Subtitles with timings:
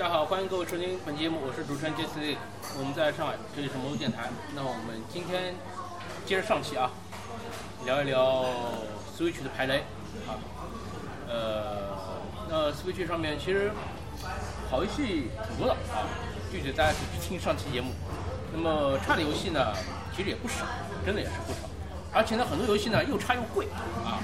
[0.00, 2.34] 大家好，欢迎各位收听本期节目，我是主持人杰斯利，
[2.78, 4.30] 我们在上海，这里是魔都电台。
[4.56, 5.54] 那我们今天
[6.24, 6.90] 接着上期啊，
[7.84, 8.46] 聊一聊
[9.14, 9.84] Switch 的排雷
[10.26, 10.40] 啊。
[11.28, 11.92] 呃，
[12.48, 13.70] 那 Switch 上面其实
[14.70, 16.08] 好游戏挺多的啊，
[16.50, 17.92] 具体大家去听上期节目。
[18.54, 19.60] 那么差的游戏呢，
[20.16, 20.64] 其实也不少，
[21.04, 21.68] 真的也是不少。
[22.10, 23.68] 而且呢，很多游戏呢又差又贵
[24.02, 24.16] 啊。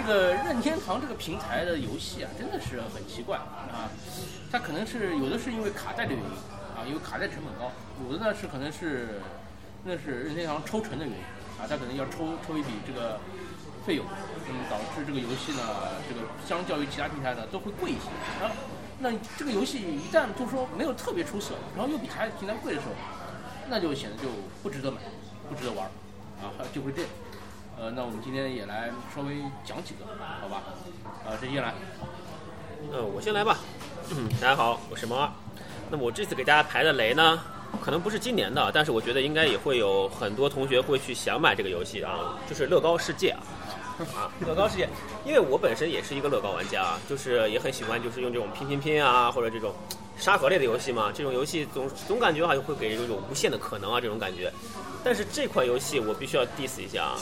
[0.00, 3.90] 这个任天堂这个平台的游戏啊，真的是很奇怪啊。
[4.50, 6.30] 它可能是有的是因为卡带的原因
[6.74, 7.70] 啊，因为卡带成本高；
[8.02, 9.20] 有的呢是可能是
[9.84, 11.20] 那是任天堂抽成的原因
[11.60, 13.20] 啊，它可能要抽抽一笔这个
[13.86, 14.06] 费用，
[14.48, 15.60] 那么导致这个游戏呢，
[16.08, 18.08] 这个相较于其他平台呢都会贵一些。
[18.40, 18.56] 然后，
[19.00, 22.94] 那这个游戏一旦就说没有特别出色，然后又比其他平台贵的时候，
[23.68, 24.30] 那就显得就
[24.62, 24.96] 不值得买，
[25.50, 25.84] 不值得玩
[26.40, 27.10] 啊，就会这样。
[27.80, 30.04] 呃，那我们今天也来稍微讲几个，
[30.42, 30.62] 好吧？
[31.24, 31.72] 呃，这先来。
[32.92, 33.56] 呃，我先来吧。
[34.10, 35.30] 嗯，大家好，我是猫二。
[35.90, 37.42] 那么我这次给大家排的雷呢，
[37.80, 43.40] 可能不是今年的，但是我觉得应该也会有很多同学会去想买这个游戏啊，就是乐高世界啊。
[44.14, 44.86] 啊，乐高世界，
[45.24, 49.72] 因为我本身也是一个乐高玩家啊，就是也很喜欢，就是用这种拼拼拼啊，或者这种
[50.18, 51.10] 沙盒类的游戏嘛。
[51.14, 54.52] 这种游戏总总感觉好像会给人一种无限的可能啊，这种感觉。
[55.02, 57.16] 但是这款游戏我必须要 diss 一下啊。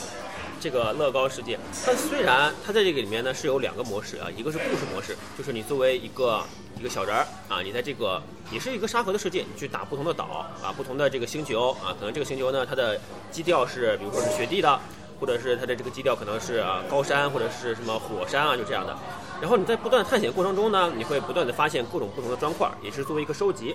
[0.61, 6.42] 这个乐高世界，它虽然它在这个里面呢是有两个模式啊，一个是故事模式，就是你作为一个
[6.78, 10.25] 一个小人儿啊，你在这个也是一个沙盒的世界，你去打不同的岛
[10.62, 13.00] 啊，不同的这个星球啊，可能这个星球呢它的
[13.31, 14.81] 基调是比如说是雪地的，
[15.20, 18.97] 或者是它的这个基调可能是啊高山或者是什么火山啊，就这样的。
[19.41, 23.75] 然后你在不断探险过程中呢，你会不断的发现各种不同的砖块，也是作为一个收集。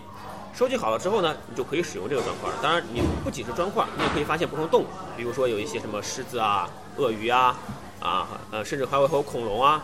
[0.53, 2.49] 收集好了之后呢，你就可以使用这个砖块。
[2.61, 4.85] 当然，你不仅是砖块，你也可以发现不同动物，
[5.17, 7.57] 比如说有一些什么狮子啊、鳄鱼啊，
[7.99, 9.83] 啊呃，甚至还会有恐龙啊，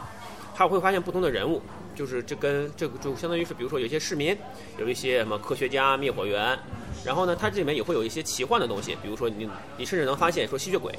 [0.54, 1.62] 还会发现不同的人物。
[1.96, 4.38] 就是这跟这个就相当于是，比如说有一些市民，
[4.78, 6.58] 有一些什么科学家、灭火员，
[7.04, 10.94] 然后呢，它这里面也会有一些奇幻的东西，比如说你你甚至能发现说吸血鬼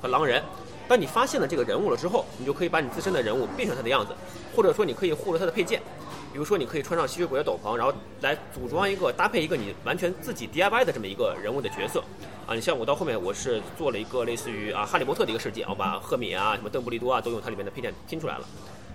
[0.00, 0.42] 和狼人。
[0.88, 4.12] 当你发现了这个人物了之后，你就可以把你自身的人物变成他的样子，
[4.56, 5.82] 或者说你可以获得他的配件。
[6.30, 12.00] 比如说，你可以穿上吸血鬼的斗篷，然后来组装一个搭配一个你完全自己 DIY 的这么一个人物的角色，
[12.46, 18.44] 啊，你像我到后面我是做了一个类似于啊哈利波特的一个设计，我把赫敏啊、什么邓布利多啊都用它里面的配件拼出来了。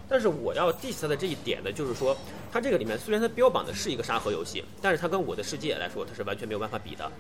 [0.10, 2.16] 但是我要 diss 它的这一点呢，就是说
[2.52, 7.12] 它这个里面虽然它标榜的是一个沙盒游戏，但是它跟我的世界来说它是完全没有办法比的。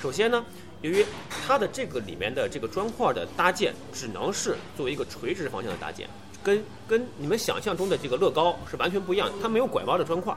[0.00, 0.44] 首先呢，
[0.80, 1.04] 由于
[1.46, 6.08] 它的这个里面的这个砖块的搭建只能是作为一个垂直方向的搭建。
[6.40, 10.32] 跟跟你们想象中的这个乐高是完全不一样，它没有拐弯的砖块，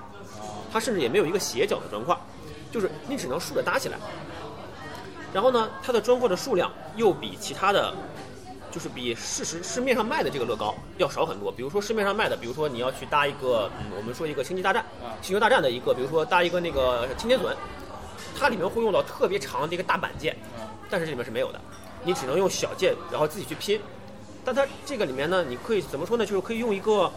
[0.74, 2.18] 它甚至也没有一个斜角的砖块，
[2.72, 3.98] 就是你只能竖着搭起来。
[5.32, 7.94] 然后呢，它的砖块的数量又比其他的，
[8.72, 11.52] 就是比事实市面上卖的这个乐高要少很多。
[11.52, 14.86] 比如说市面上卖的，比如说你要去搭一个，嗯，我们说一个星际大战，
[15.22, 17.54] 星球大战的一个，比如说搭一个那个擎天隼，
[18.40, 20.36] 它里面会用到特别长的一个大板件，
[20.90, 21.60] 但是这里面是没有的，
[22.04, 23.80] 你只能用小件，然后自己去拼。
[24.44, 26.26] 但它这个里面呢，你可以怎么说呢？
[26.26, 27.12] 就是可以用一个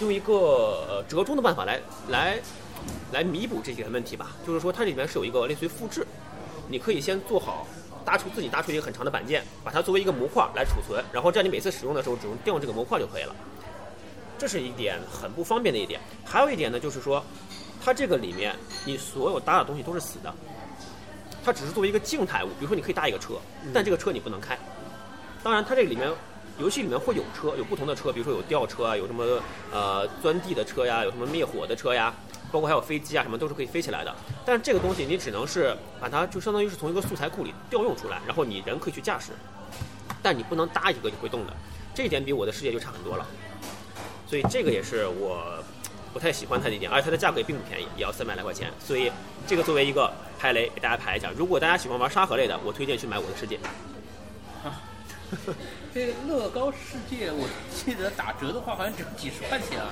[0.00, 0.32] 用一个
[0.88, 1.78] 呃折中的办法来
[2.08, 2.38] 来
[3.12, 4.30] 来弥补这些问题吧。
[4.46, 6.06] 就是说，它里面是有一个类似于复制，
[6.68, 7.66] 你可以先做好
[8.08, 13.36] 搭出自己搭出一个很长的板件，把它作为一个模块来储存，然后这样你每次使用的时候只用调用这个模块就可以了。
[14.38, 16.00] 这是一点很不方便的一点。
[16.24, 17.22] 还有一点呢，就是说
[17.84, 20.34] 它这个里面你所有搭的东西都是死的，
[21.44, 22.48] 它只是作为一个静态物。
[22.58, 23.34] 比如说你可以搭一个车，
[23.74, 24.58] 但这个车你不能开。
[25.42, 26.10] 当然，它这个里面。
[26.58, 29.40] 游戏里面会有车，有不同的车，比如说有吊车啊，有什么
[29.70, 32.12] 呃钻地的车呀，有什么灭火的车呀，
[32.50, 34.14] 包括还有飞机啊，什么都是可以飞起来的。
[34.44, 39.32] 但是这个东西你只能是把它就相当于是从一个素材库里调用出来，然后你人可以去驾驶，
[40.22, 41.52] 但你不能搭一个就会动的。
[41.94, 43.26] 这一点比我的世界就差很多了。
[44.26, 45.62] 所以这个也是我
[46.12, 48.70] 不太喜欢它的一点，而且它的价格也并不便宜，也要三百来块钱。
[48.78, 49.10] 所以
[49.46, 53.56] 这个作为一个排雷给大家排一下，如果大家喜欢玩沙盒类的，我推荐去买我的世界。
[54.64, 54.82] 啊
[55.92, 59.90] 这乐高世界，我记得打折的话好像只几十块钱啊。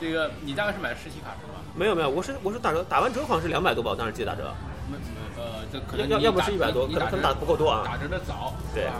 [0.00, 1.60] 这个你大概是买实体卡是吧？
[1.74, 4.52] 没有没有，我是我是打折，打完折好像是两百多吧，我当时记得打折。
[4.90, 7.82] 没没呃，这可能要要不是一百多，可能打的不够多啊。
[7.84, 8.94] 打折的早，对啊，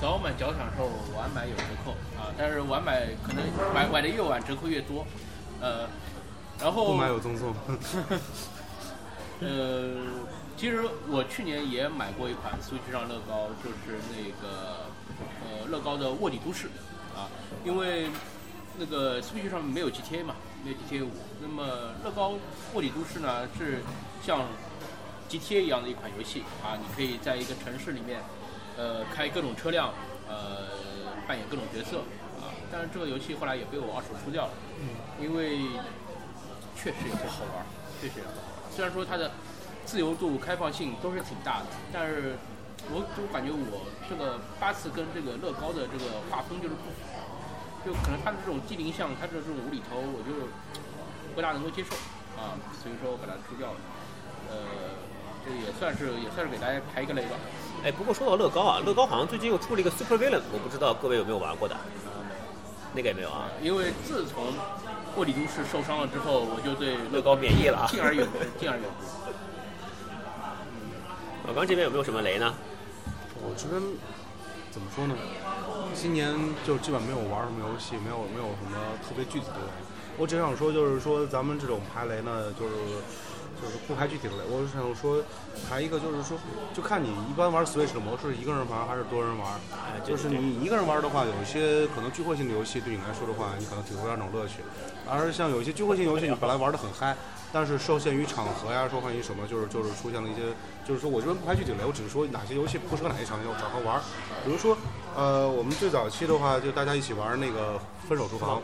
[0.00, 0.84] 早买早享受，
[1.16, 2.28] 晚买有折扣啊。
[2.36, 5.06] 但是晚买可能买买的越晚折扣越多，
[5.60, 5.86] 呃，
[6.60, 7.54] 然后不买有赠送。
[9.40, 9.94] 呃。
[10.56, 14.84] 其实我去年也买过一款 Switch 上乐高，就是那个
[15.40, 16.66] 呃乐高的卧底都市
[17.16, 17.32] 啊，
[17.64, 18.10] 因为
[18.80, 20.34] 那个 Switch 上面没有 GTA 嘛，
[20.64, 21.10] 没有 GTA 五，
[21.42, 22.32] 那么乐高
[22.72, 23.82] 卧底都市呢是
[24.24, 24.46] 像
[25.28, 28.22] GTA 一样的一款游戏啊，你可以在一个城市里面
[28.78, 29.92] 呃开各种车辆，
[30.26, 30.66] 呃
[31.28, 31.98] 扮演各种角色
[32.40, 34.52] 啊，但是这个游戏后来也被我二手出掉了，
[35.20, 35.60] 因为。
[36.82, 37.66] 确实也不好玩，
[38.00, 38.72] 确实也不好玩。
[38.74, 39.32] 虽然说它的
[39.84, 42.38] 自由度、开放性都是挺大的，但是
[42.88, 47.19] 我就感觉我这个八次跟这个乐高的这个画风就是不符，
[47.84, 50.48] 就可能他的这种机灵像，他的这种无厘头，我就
[51.34, 51.94] 不大能够接受
[52.36, 53.76] 啊，所以说我把它出掉了。
[54.50, 54.56] 呃，
[55.44, 57.36] 这也算是也算是给大家排一个雷吧。
[57.82, 61.80] 哎，不过说到乐高啊，乐高好像最近又出了一个 Super Villain，我不知道各位有没有玩过的，啊，
[62.92, 63.48] 那个也没有啊。
[63.62, 64.52] 因为自从
[65.14, 67.86] 霍里都市受伤了之后，我就对乐高免疫了啊。
[67.88, 69.06] 敬而远之，敬而远之。
[71.46, 72.54] 老刚这边有没有什么雷呢？
[73.42, 73.80] 我这边
[74.70, 75.14] 怎么说呢？
[75.94, 76.34] 今年
[76.66, 78.76] 就基本没有玩什么游戏，没有没有什么
[79.06, 79.72] 特别具体的雷。
[80.16, 82.74] 我只想说，就是说咱们这种排雷呢，就是
[83.60, 84.44] 就是不排具体的雷。
[84.48, 85.22] 我是想说
[85.68, 86.36] 排一个，就是说
[86.74, 89.60] 就看你一般玩 Switch 的模式，一个人玩还是多人玩。
[89.72, 94.60] 哎，就是你一个人玩的话，有一些可能聚会性的游戏对你来说的话，你可能体会不到那种乐趣。
[95.08, 97.16] 而像有一些聚会性游戏，你本来玩的很嗨，
[97.52, 100.52] 但是受限于场合呀，受限于什么，就是就是出现了一些，
[100.84, 104.00] 就是说我这边不排具体雷，我只是说哪些游戏不适合哪些场合场合玩。
[104.44, 104.76] 比如说，
[105.16, 107.78] 呃，我们最早期的话，就大家一起玩那个
[108.08, 108.62] 分手厨房。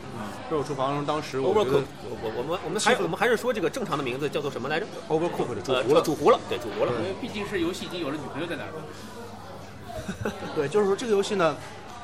[0.49, 1.83] 分手厨房当时我觉我
[2.21, 6.01] 我我们我们还我们还是说这个正常的名字叫做什么来着？Overcook 的煮呃，糊了。
[6.01, 6.91] 煮糊了，对，煮糊了。
[6.93, 10.33] 因为毕竟是游戏已经有了女朋友在那儿了。
[10.55, 11.55] 对，就是说这个游戏呢，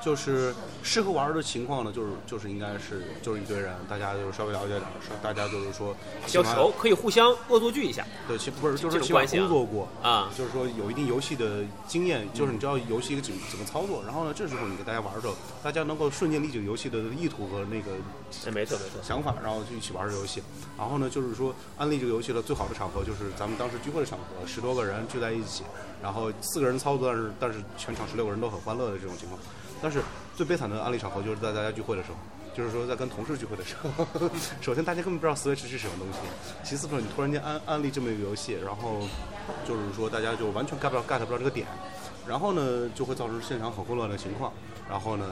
[0.03, 0.53] 就是
[0.83, 5.95] 适合玩的情况呢，就是就是应该是就是一堆人，大家就是稍微了解点儿，是大家就是说
[6.25, 9.87] 比较熟，可以互相恶作剧一下对，其不是就这是起码种关系啊工作过。
[10.01, 10.29] 啊。
[10.37, 15.33] 就是说有一定游戏的经验，就是你知道游戏怎么怎么操作，然后呢，这时候你跟大家玩的时候，
[15.63, 17.93] 大家能够瞬间理解游戏的意图和那个
[18.45, 19.01] 哎，没错没错。
[19.01, 20.43] 想法，然后就一起玩这个游戏。
[20.77, 25.63] 然后呢，就是说安利这个游戏的最好的场合就是咱们当时聚会的场合，十多个人聚在一起，
[26.01, 29.39] 然后四个人操作，但是但是全场十六个人都很欢乐的这种情况。
[29.83, 30.01] 但是
[30.35, 32.15] 最悲惨的安利场合就是在大家聚会的时候。
[32.55, 34.05] 就是说，在跟同事聚会的时候，
[34.61, 36.19] 首先大家根本不知道 Switch 是什么东西，
[36.63, 38.99] 其次呢，你突然间安安利这么一个游戏，然后
[39.67, 41.65] 就是说大家就完全 get 不到 get 不到这个点，
[42.27, 44.53] 然后呢就会造成现场很混乱的情况，
[44.87, 45.25] 然后呢，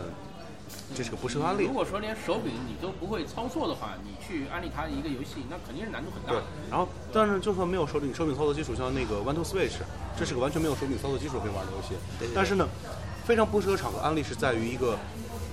[0.95, 1.74] 这是个不适合安利如。
[1.74, 9.77] 果说连手柄你都不会操作的话，你去安利它一个游戏，那肯定是难度很大对的。，然后但是就算没有手柄手柄操作基础，像那个 One to Switch，
[10.18, 11.89] 这是个完全没有手柄操作基础可以玩的游戏。
[12.18, 12.68] 对对但是呢，
[13.26, 14.98] 非常不适合场合安利是在于一个，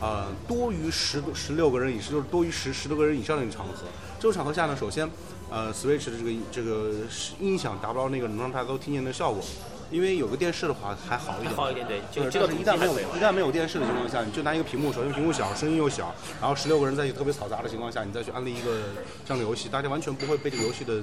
[0.00, 3.72] 呃，多于十十六个人以上，就是多于十十多个人以上的一个场合。
[4.18, 5.08] 这种场合下呢，首先，
[5.50, 6.92] 呃，Switch 的这个这个
[7.38, 9.42] 音响达不到那个能让大家都听见的效果。
[9.90, 18.82] 因为有个电视的话还好一点，还好一点，对，就对，接到但是一旦没有一旦没有电视的情况下，你就拿一个屏幕，首先屏幕小，声音又小，然后十六个人在一起特别嘈杂的情况下，你再去安利一个
[19.24, 21.00] 这样的游戏，大家完全不会被这个游戏的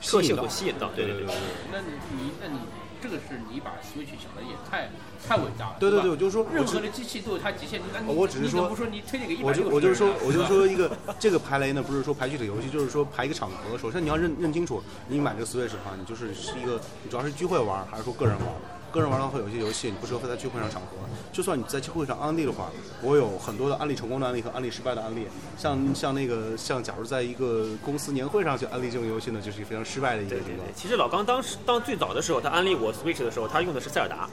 [0.00, 1.34] 特性吸引到所吸引到，对对对对。
[1.72, 2.60] 那你你那你
[3.02, 4.90] 这个是你把 Switch 想的也太
[5.26, 5.76] 太伟大了。
[5.80, 13.78] 对对对，吧我就说，任何的机器都有它极限，那你我只是说你不说你推荐给一百我就我就说，我就说说一个这个排雷呢，不是说排具体游戏，就是说排一个场合。
[13.78, 18.46] 首先你要认认清楚，你买这个 Switch 的话，你就是是一个，你主要是聚会玩，还是说个人玩？
[18.94, 20.88] 个人玩的话，有一些游戏你不适合在聚会上场合。
[21.32, 22.70] 就算你在聚会上安利的话，
[23.02, 25.26] 我有很多的安利成功的案例和安利失败的案例。
[25.58, 30.72] 像像那个像，假如在一个公司年会上去安利这种游戏呢，就是一个非常失败的一个这个对对对，。
[30.76, 34.28] 其实老刚当时当最早的时候，他安利我 Switch 的时候，他用的是塞尔达。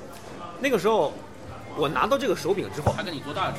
[0.60, 1.12] 那个时候，
[1.76, 3.58] 我拿到这个手柄之后，他跟你多大仇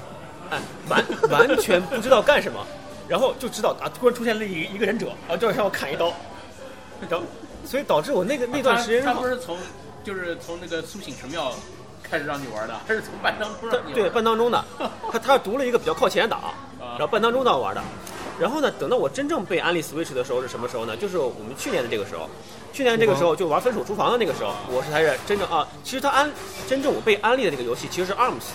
[0.51, 2.65] 哎， 完完全不知道干什么，
[3.09, 6.13] 然后就知道啊，突然出现了一一个忍者，然后就要向我砍一刀，
[7.09, 7.27] 然后
[7.65, 9.57] 所以导致我那个那段时间他他不是从
[10.05, 11.53] 就是从那个苏醒神庙
[12.03, 14.11] 开始让你玩的，还是从半当中让你玩对？
[14.11, 14.65] 半当中的，
[15.11, 16.41] 他他读了一个比较靠前的档，
[16.79, 17.83] 然后半当中档玩的，
[18.39, 20.97] 然后呢，等到我真正被安利 Switch 的时候是什么时候呢？
[20.97, 22.29] 就是我们去年的这个时候，
[22.73, 26.31] 去年这个时候就玩分手厨房的那个时候，我是才是真正啊，其实他安
[26.69, 28.53] 真正我被安利的这个游戏其实是 ARMS。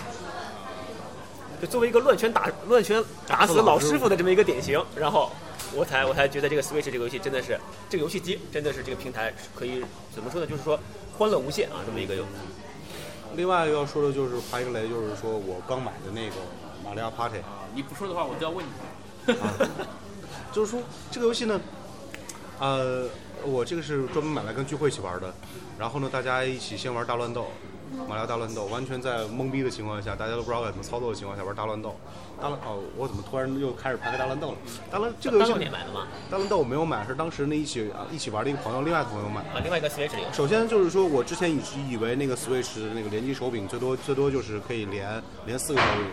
[1.60, 5.32] 就作为一个乱拳打乱拳打死老师傅的这么一个典型，然后
[5.74, 10.46] 我才我才觉得这个 Switch 这个游戏真的是这个游戏机真的是这个平台可以怎么说呢？
[10.46, 10.80] 就是说
[11.18, 12.30] 欢乐无限啊，这么一个游戏
[13.36, 16.36] 另外要说的就是排一个雷，就是说我刚买的那个
[16.84, 17.38] 马里亚 Party。
[17.40, 19.34] 啊，你不说的话，我就要问你。
[19.34, 19.54] 啊，
[20.52, 20.80] 就是说
[21.12, 21.60] 这个游戏呢，
[22.60, 23.08] 呃，
[23.44, 25.34] 我这个是专门买来跟聚会一起玩的，
[25.78, 27.48] 然后呢，大家一起先玩大乱斗，
[28.08, 31.96] 马里奥大乱斗，完全在懵逼的情况下，大家都不知道该怎么操作的情况下玩大乱斗。
[32.40, 34.58] 大乱哦，我怎么突然又开始排个大乱斗了？
[34.92, 39.42] 大乱这个游戏买的吗，大乱斗我没有买，是当时那一起啊一起玩的一个朋友，另外一个朋友买。
[39.42, 40.24] 啊，另外一个 Switch 里。
[40.32, 46.06] 首先就是说，我之前一直以为那个 Switch 的那个联机手柄最多最多就是可以连连四个手柄，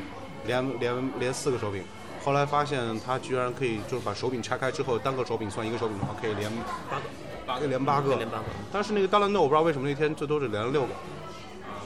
[0.46, 1.82] 连连连四个手柄。
[2.24, 6.50] 后来发现它居然可以，就是把手柄拆开之后，单个手柄算一个手柄的话，可以连
[6.88, 7.02] 八个，
[7.46, 8.16] 八个连八个。
[8.16, 8.44] 连八个。
[8.72, 10.88] 但是那个大乱斗我不知道为什么那天最多只连了六个，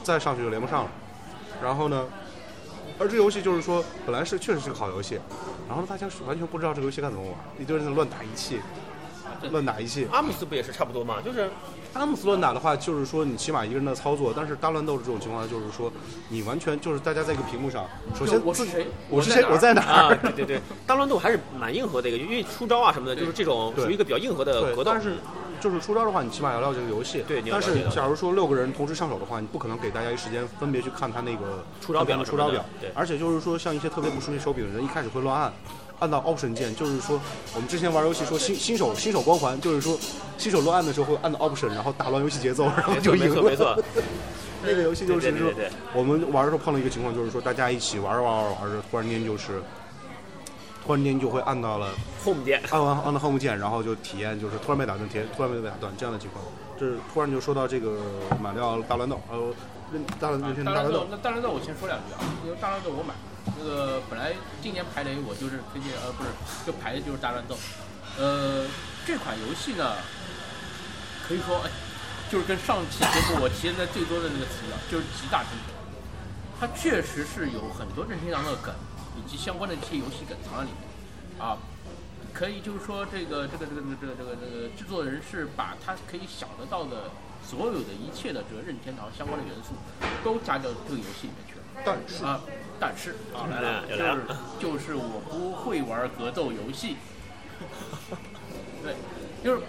[0.09, 0.89] 再上去就连不上了。
[1.61, 2.07] 然后呢，
[2.97, 5.19] 而这游戏就是说本来是确实是个好游戏，
[5.67, 8.59] 然后呢大家是完全不知道这个游戏该怎么玩，一堆人在乱打一气，
[9.51, 10.07] 乱打一气。
[10.11, 11.17] 阿姆斯不也是差不多吗？
[11.23, 11.49] 就是
[11.93, 15.91] 阿姆斯乱打的话，就是说你起码一个人的操作，但是大乱斗这种情况下，就是说
[16.29, 17.85] 你完全就是大家在一个屏幕上，
[18.17, 18.87] 首先我是谁？
[19.09, 19.45] 我是谁？
[19.49, 20.15] 我在哪？
[20.15, 24.91] 对对对，大乱斗还是蛮硬核的一个，因为出招啊什么的，就是这种属于一个比较硬核的格斗。
[24.91, 25.17] 但是
[25.59, 27.23] 就是出招的话，你起码要了解这个游戏。
[27.27, 32.63] 对你要但是假如说六个人同时上手的话，你不可能给大家一时间分别去看他那个出招表出招表。
[32.79, 35.51] 对而且就是说，像一些特别不熟悉手柄的人，一开始会乱按。
[35.99, 37.19] 按到 Option 键，就是说，
[37.53, 39.99] 我们之前玩游戏说新新手新手光环，就是说
[40.37, 43.41] 新手乱按的时候会按到 Option，然后打乱游戏节奏，然 后就赢了。
[43.41, 43.83] 没错没错，
[44.63, 45.51] 那个游戏就是说
[45.93, 49.61] 我们玩的时候碰到一个情况，就是说大家一起玩着玩着玩着，突然间就是，
[50.89, 51.93] 突然间就会按到了
[52.25, 52.59] home 键。
[52.71, 56.43] 按完按到 Home 键，然后就体验就是突然被打断，体验突然被打断这样的情况。
[56.79, 58.01] 这是突然就说到这个
[58.41, 59.53] 马里奥大乱斗，呃，
[59.93, 63.13] 任大乱斗，大乱斗那大乱斗我先说两句啊，因为大乱斗我买，
[63.55, 66.29] 那个本来今年排雷我就是推荐，呃，不是，
[66.65, 67.55] 就排的就是大乱斗。
[68.17, 68.65] 呃，
[69.05, 69.93] 这款游戏呢，
[71.27, 71.69] 可以说，哎，
[72.31, 75.77] 就是跟上期节目我提的最多的那个词啊，就是集大成者。
[76.59, 78.73] 它确实是有很多任天堂的梗，
[79.19, 81.57] 以及相关的这些游戏梗藏在里面，啊，
[82.33, 87.11] 可以就是说这个这个这个这个这个这个制作人是把他可以想得到的
[87.45, 89.73] 所有的一切的这个任天堂相关的元素
[90.23, 91.61] 都加到这个游戏里面去了。
[91.85, 92.41] 但是啊，
[92.79, 94.21] 但是啊来了，就是
[94.59, 96.97] 就是我不会玩格斗游戏。
[98.83, 98.95] 对，
[99.43, 99.61] 就是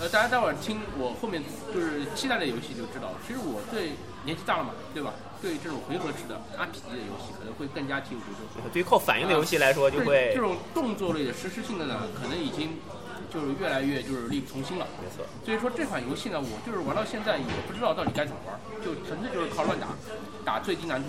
[0.00, 3.18] 呃，大家待会儿听我后面就是期待的游戏就知道了。
[3.26, 3.92] 其实我对
[4.24, 5.14] 年纪大了嘛，对吧？
[5.42, 8.70] 对这种回合制的 RPG 的游戏可能会更加情有独钟。
[8.72, 12.78] 对于靠反应的游戏来说，就对会这种动作类的实时性的呢，可能已经
[13.32, 14.86] 就是越来越就是力不从心了。
[15.02, 15.26] 没错。
[15.44, 19.88] 所以说这款游戏呢，我就是玩到现在也不知道到底该怎么玩，就纯粹就是靠乱打，
[20.44, 21.08] 打最低难度，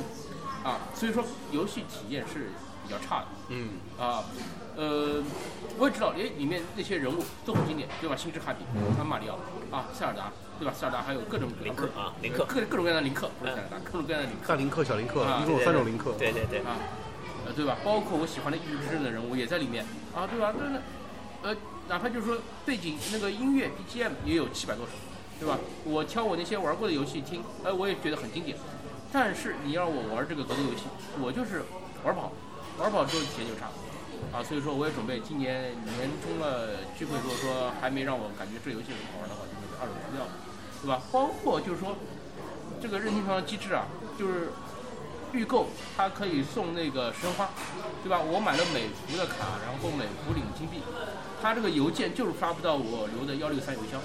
[0.64, 2.52] 啊，所以说游戏体验是
[2.88, 4.24] 比较差的，嗯，啊，
[4.78, 5.22] 呃，
[5.78, 8.16] 我也知道，诶，里面那些人物都很经典，对吧？
[8.16, 8.64] 星之卡比，
[9.04, 9.36] 马里奥，
[9.76, 10.74] 啊，塞尔达，对吧？
[10.74, 16.14] 塞尔达还有各种林克啊，林克，各各种各样的林克，不是塞尔达，各种各样的林克大林克、小林克，啊一共有三种林克。
[16.18, 16.80] 对对对，啊，
[17.46, 17.76] 呃，对吧？
[17.84, 20.54] 包括我喜欢的异域之刃的人物也在里面啊，对吧？
[20.58, 21.58] 那那呃，
[21.90, 24.92] 哪怕就是说背景那个音乐 BGM 也有七百多首，
[25.40, 25.60] 对吧？
[25.84, 28.58] 我挑我那些玩过的游戏听，哎，我也觉得很经典。
[29.12, 30.84] 但是你让我玩这个格斗游戏，
[31.22, 31.64] 我就是
[32.04, 32.34] 玩不好，
[32.78, 33.70] 玩不好之后体验就差。
[34.34, 40.26] 啊，所以说我也准备今年年终了聚会，如果说还没让我感觉这游戏很好玩的话，就准备二手出掉，
[40.82, 41.02] 对吧？
[41.12, 41.96] 包括就是说
[42.82, 43.86] 这个任天堂的机制啊，
[44.18, 44.50] 就是
[45.32, 47.50] 预购它可以送那个神花，
[48.04, 48.20] 对吧？
[48.20, 50.82] 我买了美服的卡，然后美服领金币，
[51.42, 54.00] 它这个邮件就是发不到我留的幺六三邮箱，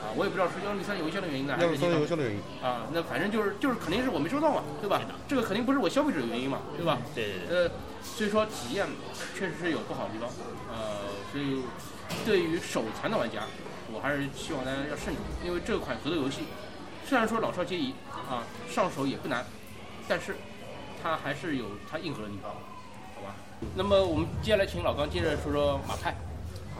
[0.00, 5.02] 啊，我也不知道是幺六三邮箱的原因呢，还是邮箱的原因，啊，那反正就是就是肯定是我没收到嘛，对吧？
[5.28, 6.98] 这个肯定不是我消费者的原因嘛，对吧？
[7.14, 7.70] 对对对，呃，
[8.02, 8.86] 所以说体验
[9.36, 10.28] 确实是有不好的地方，
[10.72, 11.00] 呃，
[11.32, 11.62] 所以
[12.24, 13.42] 对于手残的玩家，
[13.92, 16.44] 我还是希望大家要慎重，因为这款格斗游戏
[17.06, 19.44] 虽然说老少皆宜啊，上手也不难，
[20.08, 20.36] 但是
[21.02, 22.52] 它还是有它硬核的地方，
[23.16, 23.34] 好吧？
[23.74, 26.16] 那么我们接下来请老刚接着说说马派，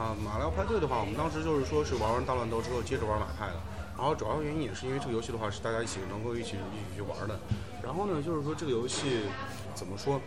[0.01, 3.61] 啊，马里奥派对的话，我们当时就是说是玩完大乱斗之后接着玩马派的，
[3.99, 7.39] 然后主要原因也是因为这个游戏的话是大家一起能够一起一起去玩的。
[7.85, 9.21] 然后呢，就是说这个游戏
[9.75, 10.19] 怎么说？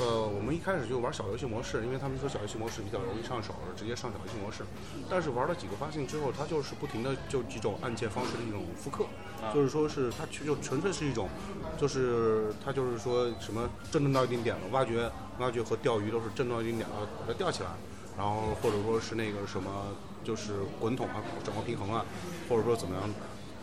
[0.00, 4.64] 呃，我们一开始就玩小游戏模式，因为他们说小游戏模式比较容易上手，直接上小游戏模式。
[5.10, 9.04] 但是玩了几个发现之后，它就是不停的就几种按键方式的一种复刻，
[9.52, 11.28] 就是说是它就就纯粹是一种，
[11.76, 17.68] 就是它就是说什么震动到一定点了，挖掘挖掘和钓鱼都是震动到一定点了，把它钓起来。
[18.16, 19.70] 然后或者说是那个什么，
[20.22, 22.04] 就是滚筒啊，掌握平衡啊，
[22.48, 23.10] 或者说怎么样，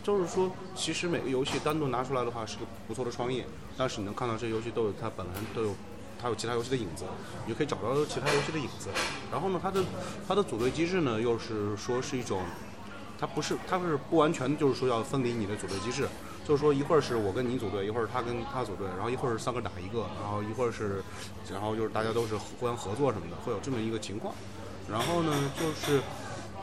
[0.02, 3.44] 就是说，其实每个游戏单独拿出来的话是个不错的创意，
[3.76, 5.74] 但是你能看到这些游戏都有它本来都有，
[6.20, 7.04] 它有其他游戏的影子，
[7.46, 8.90] 你就可以找到其他游戏的影子。
[9.30, 9.82] 然后呢，它的
[10.28, 12.42] 它的组队机制呢，又是说是一种，
[13.18, 16.06] 它不是它是不完全就是说要分离你的组队机制，
[16.46, 21.02] 就是说一会儿是我跟你组队，一会儿他跟他组队，然后一会儿是三个打一个，然后一会儿是，
[21.50, 24.34] 然后就是大家都是互相合作什么的，会有这么一个情况。
[24.90, 26.00] 然后呢，就是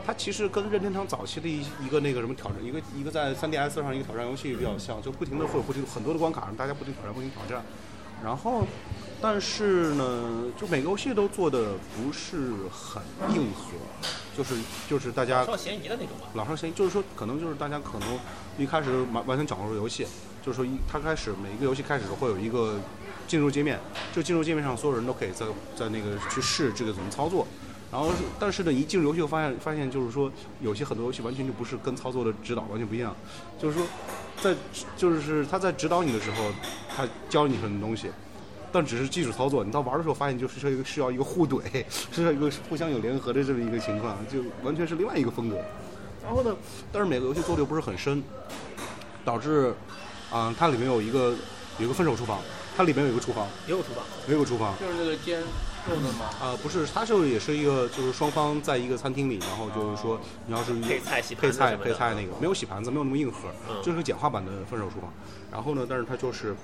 [0.06, 7.64] 它其实跟任天堂早期的一一个那个什么挑战，一个一个在 3DS 上一个挑战游戏比较像，就不停的会有不停很多的关卡，让大家不停挑战，不停挑战。
[8.22, 8.66] 然后，
[9.18, 13.02] 但是呢，就每个游戏都做的不是很
[13.34, 13.72] 硬核，
[14.36, 14.54] 就是
[14.88, 16.28] 就是大家老少嫌疑的那种吧。
[16.34, 18.18] 老少咸宜，就是说可能就是大家可能
[18.58, 20.06] 一开始完完全掌握住游戏，
[20.44, 22.78] 就是说一他开始每一个游戏开始会有一个
[23.26, 23.78] 进入界面，
[24.14, 25.46] 就进入界面上所有人都可以在
[25.76, 27.46] 在那个去试这个怎么操作。
[27.92, 28.08] 然后，
[28.38, 33.12] 但是呢，一进入游戏就发现发现就是说，有些很多游戏完全就不是跟操作的指导完全不一样，
[33.58, 33.84] 就是说，
[34.40, 34.54] 在
[34.96, 36.52] 就是他在指导你的时候，
[36.96, 38.08] 他教你很多东西，
[38.72, 39.64] 但只是基础操作。
[39.64, 41.60] 你到玩的时候发现，就是需要需要一个互怼，
[42.12, 45.56] 是要一个互相有联合的这么一个情况，就完全是另外一个风格。
[46.22, 46.54] 然后呢，
[46.92, 48.22] 但是每个游戏做的又不是很深，
[49.24, 49.74] 导致，
[50.30, 51.34] 啊、它里面有一个
[51.78, 52.38] 有一个分手厨房，
[52.76, 54.74] 它里面有一个厨房，也有厨房，也有个厨房。
[54.78, 56.30] 就是那个煎肉的吗？
[56.40, 65.10] 啊、不是，它就也是一个，就是双方在一个餐厅里，然后就是说，你要是配菜洗配菜配菜那个没有洗盘子，没有那么硬核，嗯就是个简化版的分手厨房。
[65.50, 66.54] 然后呢，但是它就是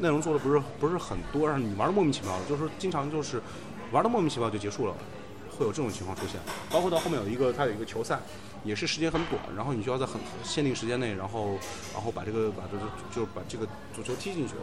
[0.00, 3.42] 内容做的不是不是很多，让你玩的莫名其妙，就是经常就是
[3.92, 4.94] 玩的莫名其妙就结束了，
[5.50, 6.40] 会有这种情况出现。
[6.70, 8.20] 包括到后面有一个它有一个球赛，
[8.64, 11.58] 也是时间很短，然后你需要在很限定时间内，然后
[11.92, 12.84] 然后把这个把这个
[13.14, 14.54] 就把这个足球踢进去。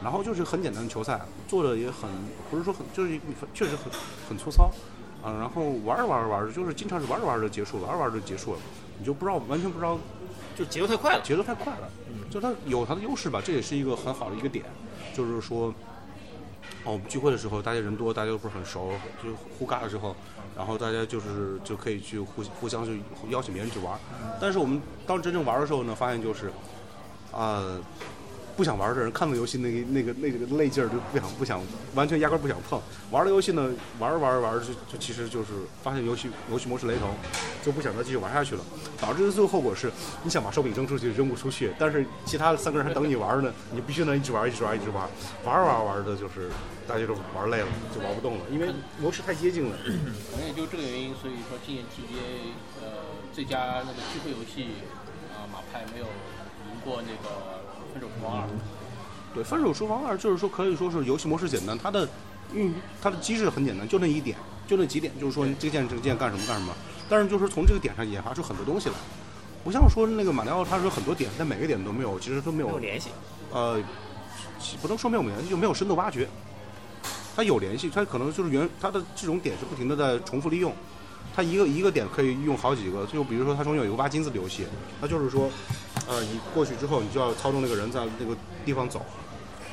[0.00, 2.08] 然后就是很简单的球赛，做的也很
[2.50, 3.18] 不是说很就是
[3.52, 3.92] 确实很
[4.28, 4.70] 很粗糙，
[5.24, 8.60] 啊，然后玩着玩着玩着，就是经常是玩着玩着结束，玩着玩着结束了，
[9.00, 9.98] 你就不知道完全不知道
[10.58, 11.22] 就节奏太快了。
[11.22, 12.28] 节奏太快了，嗯。
[12.28, 14.64] 就它有它的优势吧，这也是一个很好的一个点，
[15.14, 15.72] 就是说，
[16.84, 18.90] 哦，我们聚会的时候大家人多，大家都不是很熟，
[19.22, 20.16] 就互尬的时候，
[20.56, 23.00] 然后大家就是就可以去互互相去
[23.30, 23.98] 邀请别人去玩，
[24.40, 26.50] 但是我们当真正玩的时候呢，发现就是，
[27.32, 27.64] 啊、
[28.58, 31.62] 不想玩的人看到游戏那个那个那个累劲儿就不想不想，
[31.94, 32.82] 完全压根不想碰。
[33.12, 35.50] 玩的游戏呢，玩着玩着玩着就就其实就是
[35.80, 37.08] 发现游戏游戏模式雷同，
[37.64, 38.60] 就不想再继续玩下去了。
[39.00, 39.92] 导致的最后后果是，
[40.24, 45.08] 你想把手柄扔出去扔不出去，但是其他的三个人还等你玩呢，你必须能一直玩一直玩一直玩，
[45.44, 46.50] 玩着玩着玩的就是
[46.88, 49.76] 大家都玩累了，就玩不动了，因为模式太接近了。
[49.84, 52.90] 可能也就这个原因，所以说今年 TGA 呃
[53.32, 54.82] 最佳那个聚会游戏
[55.30, 57.57] 啊、马派没有赢过那个
[57.98, 58.48] 分手厨房二。
[59.34, 62.08] 对，分手厨房二就是说可以说是游戏模式简单，它的
[62.54, 64.36] 运它的机制很简单，就那一点，
[64.66, 66.74] 就那几点，就是说这件这件干什么干什么。
[67.08, 68.94] 但是就是从这个点上研发出很多东西来，
[69.64, 73.08] 不像说那个马里奥，它是很多点，但每个点都没有，其实都没有没有联系，
[73.50, 73.80] 呃，
[74.80, 76.28] 不能说没有联系，就没有深度挖掘。
[77.34, 80.72] 它有联系，它可能就是原它的这种点是不停的在重复利用，
[81.38, 83.06] 它一个一个点可以用好几个。
[83.06, 84.66] 就比如说它中间有一个挖金子的游戏，
[85.00, 85.48] 它就是说，
[86.08, 89.06] 呃，你过去之后，你就要操纵那个人在那个地方走，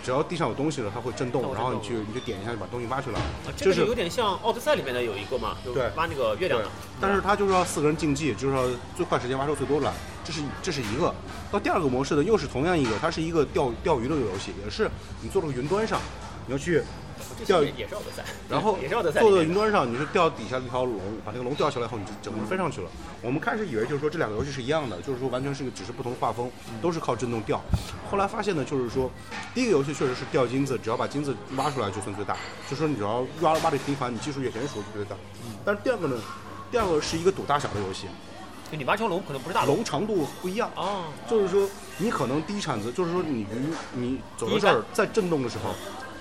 [0.04, 3.20] 只要地上有东西了，它会震动，然后你去你就点一下就把东西挖出来。
[3.20, 6.68] 啊，这就是个有点像奥德赛里面的有一个嘛，就对挖那个月亮的。
[7.02, 8.64] 但是它就是要四个人竞技，就是要
[8.96, 9.92] 最快时间挖出最多来，
[10.24, 11.12] 这是这是一个。
[11.52, 14.88] 到第二个模式呢，又是同样一个，它是一个钓钓鱼的游戏，也是
[15.20, 16.00] 你坐到云端上，
[16.46, 16.84] 你要去
[17.46, 19.44] 钓鱼这也是奥德赛，然后坐到里面的。
[19.46, 22.90] 云端上，你是钓底下一条龙，把那个龙钓起来后，你就整个飞上去了。
[23.22, 26.52] 我们开始以为就是说这两个游戏是一样的，就是说完全是个只是不同的画风，
[26.82, 27.62] 都是靠震动钓。
[28.10, 29.10] 后来发现呢，就是说
[29.54, 32.38] 第一个游戏确实是钓金子，只要把金子挖出来就算最大，
[32.70, 35.16] 就说你只要挖挖的频繁，你技术越娴熟就最大。
[35.64, 36.16] 但是第二个呢，
[36.72, 38.08] 第二个是一个赌大小的游戏，
[38.72, 40.70] 就你挖条龙可能不是大龙龙长度不一样。
[40.76, 43.48] 啊，就是说，你可能第一铲子，就是说你鱼
[43.94, 45.74] 你走到这儿在震动的时候，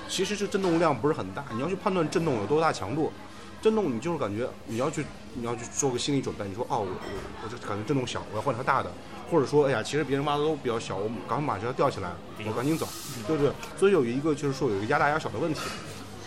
[0.09, 3.13] 其实是震动量不是很大，你要去判断震动有多大强度。
[3.61, 8.93] 震动你就是感觉你要去你要去做个心理准备，你说哦我我我就感觉震动小，我要换条大的，
[9.31, 12.11] 或者说哎呀其实别人挖的都比较小，我赶快把这要吊起来，
[12.47, 12.87] 我赶紧走，
[13.27, 13.51] 对不对？
[13.79, 15.61] 所以有一个就是说有一个压大压小的问题。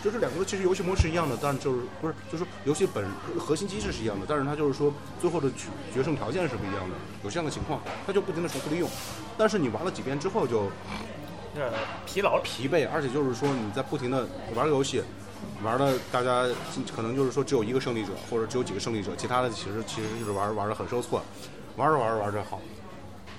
[0.00, 3.04] 就是两个其实游戏模式一样的，但是就是不是就是游戏本
[3.36, 8.88] 核心机制是一样的，但是它就是说最后的决决胜条件是不一样的，有这样的情况，它就不停的重复利用。
[9.36, 10.70] 但是你玩了几遍之后就
[12.06, 12.40] 疲劳。
[12.42, 15.02] 疲惫，而且就是说你在不停的玩个游戏，
[15.62, 16.46] 玩的大家
[16.94, 21.22] 可能就是说只有一个胜利者，或者只有几个胜利者，其他的其实其实就是玩玩的很受挫，
[21.76, 22.60] 玩着玩着玩着好。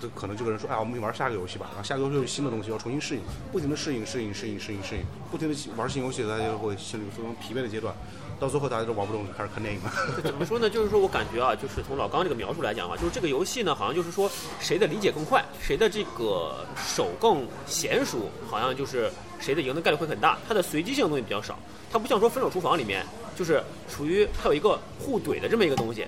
[0.01, 7.93] 这可能这个人说，哎，我们玩下个游戏吧，然后下个游戏有新的东西要重新适应，不停的适应、适应、适应、适应、适应，不停的玩新游戏，大家就会陷入非常疲惫的阶段，
[8.39, 9.91] 到最后大家都玩不动，了开始看电影了。
[10.23, 10.69] 怎么说呢？
[10.69, 20.37] 就是说我感觉啊，就是从老刚这个描述来讲啊，就是这个游戏呢，好像就是说谁的理解更快，谁的这个手更娴熟，好像就是谁的赢的概率会很大。
[20.47, 21.59] 它的随机性的东西比较少，
[21.91, 26.05] 它不像说分手厨房里面，就是属于它有一个互怼的这么一个东西，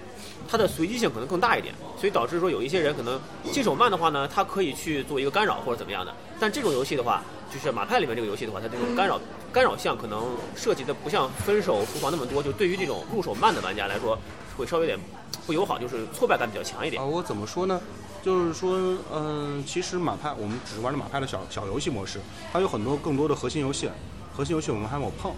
[0.52, 3.18] 它的随机性可能更大一点，所以导致说有一些人可能
[3.54, 6.14] 进手慢的话呢，他可以去做一个干扰或者怎么样的。
[6.42, 9.18] 但这种游戏的话，就是马派里面这个游戏的话，它这种干扰
[9.54, 14.20] 干扰项可能涉及的不像分手厨房那么多，就对于这种入手慢的玩家来说，
[14.58, 15.00] 会稍微有点
[15.48, 17.06] 不友好，就是挫败感比较强一点啊，。
[17.06, 17.80] 我怎么说呢？
[18.22, 18.78] 就是说，
[19.14, 22.20] 嗯、其实马派我们只是玩的马派的小小游戏模式，
[22.52, 23.90] 它有很多更多的核心游戏，
[24.36, 25.34] 核心游戏我们还没有碰。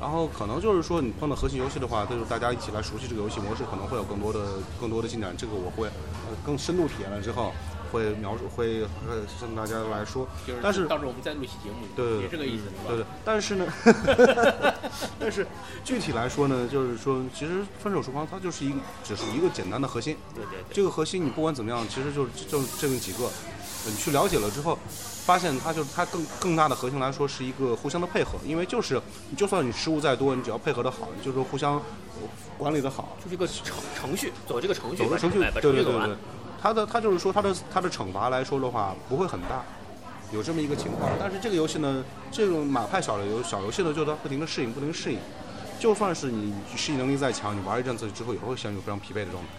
[0.00, 4.40] 然后可能就是说，你碰到核心游戏的话，就是大家一起来熟悉这个游戏模式，可能会有更多的
[4.80, 5.34] 更多的进展。
[5.36, 7.52] 这个我会呃更深度体验了之后，
[7.90, 8.88] 会描述会会
[9.40, 10.28] 向大家来说。
[10.46, 13.66] 就是但是到时候我们再录一期节目，对也这个意思，对对， 但是呢，
[15.18, 15.46] 但是
[15.84, 23.28] 具体来说呢，就是说，其实分手厨房它就是一个只是一个简单的核心，对对对，这个核心你不管怎么样，其实就是就这么几个，
[23.86, 24.78] 你去了解了之后，
[25.28, 28.98] 发现它就是它更更大的核心来说是一个互相的配合，因为就是
[29.36, 31.78] 就算你失误再多，你只要配合的好，你就是互相
[32.56, 36.16] 管理的好，就是一个程程序，走这个程序，走个程序对对对对。，
[36.62, 39.62] 它的它就是说它的它的惩罚来说的话不会很大，
[40.32, 41.10] 有这么一个情况。
[41.20, 45.18] 但是这个游戏呢，这种马派小游小游戏呢，就是它不停的适应，不停地适应。
[45.78, 49.50] 就算是你适应能力再强，你玩一阵子之后也会陷入非常疲惫的状态。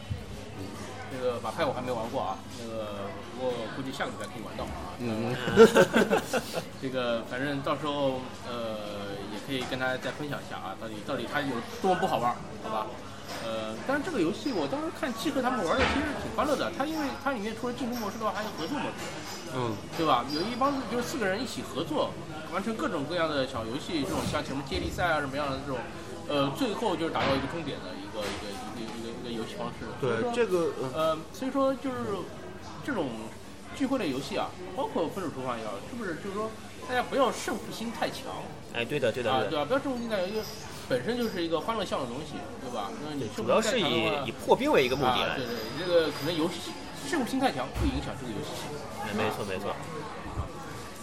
[1.11, 2.85] 那个马派我还没玩过啊，那个
[3.17, 4.93] 不过估计下个礼拜可以玩到啊。
[4.99, 5.33] 嗯，
[6.81, 12.87] 这个反正到时候呃也可以跟大家再分享一下啊，到底到底它有多么不好玩，好吧？
[13.45, 18.97] 呃，但是这个游戏我当时看七和他们玩的其实挺欢乐的，它因为它里面除了竞争模式的话，还有合作模式，
[19.55, 20.25] 嗯，对吧？
[20.33, 22.09] 有一帮就是四个人一起合作，
[22.51, 25.77] 完成各种各样的小游戏，这种像什么接力赛啊什么样的这种，
[26.27, 28.49] 呃，最后就是达到一个终点的一个一个
[28.81, 29.85] 一个一个一个游戏方式。
[30.01, 31.97] 对这个，呃呃，所以说就是
[32.89, 33.07] 这种
[33.75, 36.49] 聚会类游戏啊，包括分手厨房也好，是不是就是说
[36.87, 38.41] 大家不要胜负心太强
[38.73, 39.65] 哎，对的对的啊，对的，对吧？
[39.65, 40.41] 不要胜负心太强，因为
[40.89, 42.89] 本身就是一个欢乐向的东西，对吧？
[43.07, 45.45] 那你主要是以以破冰为一个目的来啊对。
[45.45, 46.71] 对，这个可能游戏
[47.07, 48.65] 胜负心太强会影响这个游戏性。
[49.03, 49.69] 哎没错没错。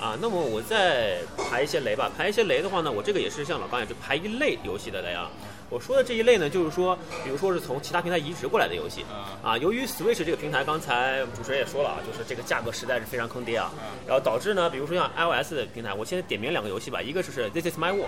[0.03, 2.11] 啊，那么我再排一些雷吧。
[2.19, 5.31] 排一些雷的话呢，我这个也是像老刚也就排一类游戏的雷啊。
[5.69, 9.03] 我说的这一类呢，就是说，比如说是从其他平台移植过来的游戏。
[9.05, 9.59] 啊啊。
[9.59, 13.73] 由于 Switch 这个平台，刚才主持人也说了啊，就是这个价格实在是非常坑爹啊。
[14.07, 18.07] 然后导致呢，比如说像 iOS 的平台，我现在点名两个游戏吧，一个就是 This Is My War，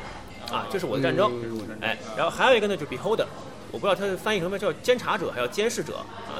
[0.52, 3.26] 啊，这是我的战争，嗯哎，然后还有一个呢就是 Beholder，
[3.72, 6.38] 我不知道它的翻译成什么叫监察者，还有监视者啊，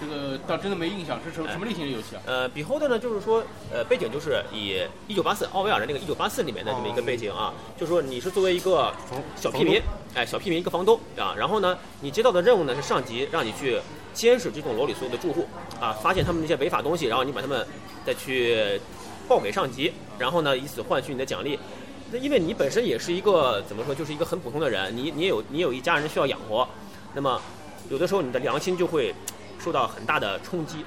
[0.00, 2.22] 这个倒真的没印象，是什么什么类型的游戏啊？
[2.24, 9.82] 呃，Beholder 呢，就是说，呃，背景就是以一九八四奥威尔的那个一九八四里面的这么一个背景啊，就是说你是作为一个房小屁民，
[10.14, 13.80] 哎，小屁民一个房东啊，然后呢，你接到的任务呢是上级让你去
[14.14, 15.46] 监视这栋楼里所有的住户
[15.80, 17.66] 啊，发现他们那些违法东西，然后你把他们
[18.06, 18.80] 再去
[19.26, 21.58] 报给上级，然后呢，以此换取你的奖励。
[22.10, 26.66] 那因为你本身也是一个怎么说，就是一个很普通的人，你你也有你有一家人需要养活，
[27.14, 27.40] 那么
[27.90, 29.14] 有的时候你的良心就会
[29.58, 30.84] 受到很大的冲击。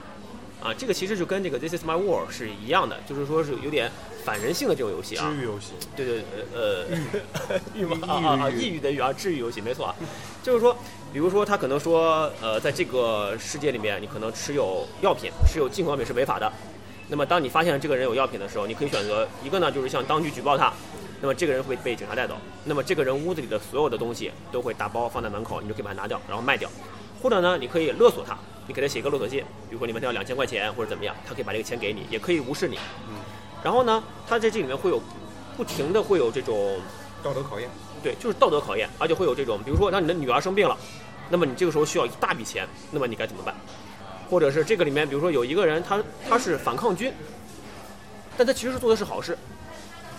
[0.62, 3.92] 啊，这个其实就跟这个 This Is My War 是一样的，就是说是有点
[4.24, 5.28] 反人性的这种游戏啊。
[5.28, 6.86] 治愈游戏，对对呃
[7.50, 7.58] 呃？
[7.74, 8.50] 抑郁啊啊啊！
[8.52, 9.96] 抑郁抑郁的郁啊，治愈游戏没错啊。
[10.44, 10.78] 就是说，
[11.12, 16.54] 比如说他可能说，呃，在这个世界里面，你可能持有药品，持有进口药品是违法的。
[17.10, 20.72] 那么当你发现这个人有药品的时候，你可以选择一个呢，就是向当局举报他。
[21.22, 22.36] 那么这个人会被警察带走。
[22.66, 26.70] 那么这个人屋子里的所有的东西都会打包放在门口，你就可以把它拿掉，然后卖掉。
[27.20, 32.78] 或者呢，你可以勒索他，你给他写一个勒索信，比如说你们要两千块钱或者怎么样，他可以把这个钱给你，也可以无视你。
[33.10, 33.16] 嗯
[33.64, 35.00] 然后呢，他在这里面会有
[35.56, 36.80] 不停的会有这种
[37.22, 37.70] 道德考验。
[38.02, 40.76] 对，就是道德考验，而且会有这种，比如说当你的女儿生病了，
[41.30, 43.54] 那么你这个时候需要一大笔钱，那么你该怎么办？
[44.28, 47.14] 或者是这个里面，比如说有一个人他他是反抗军，
[48.36, 49.38] 但他其实是做的是好事，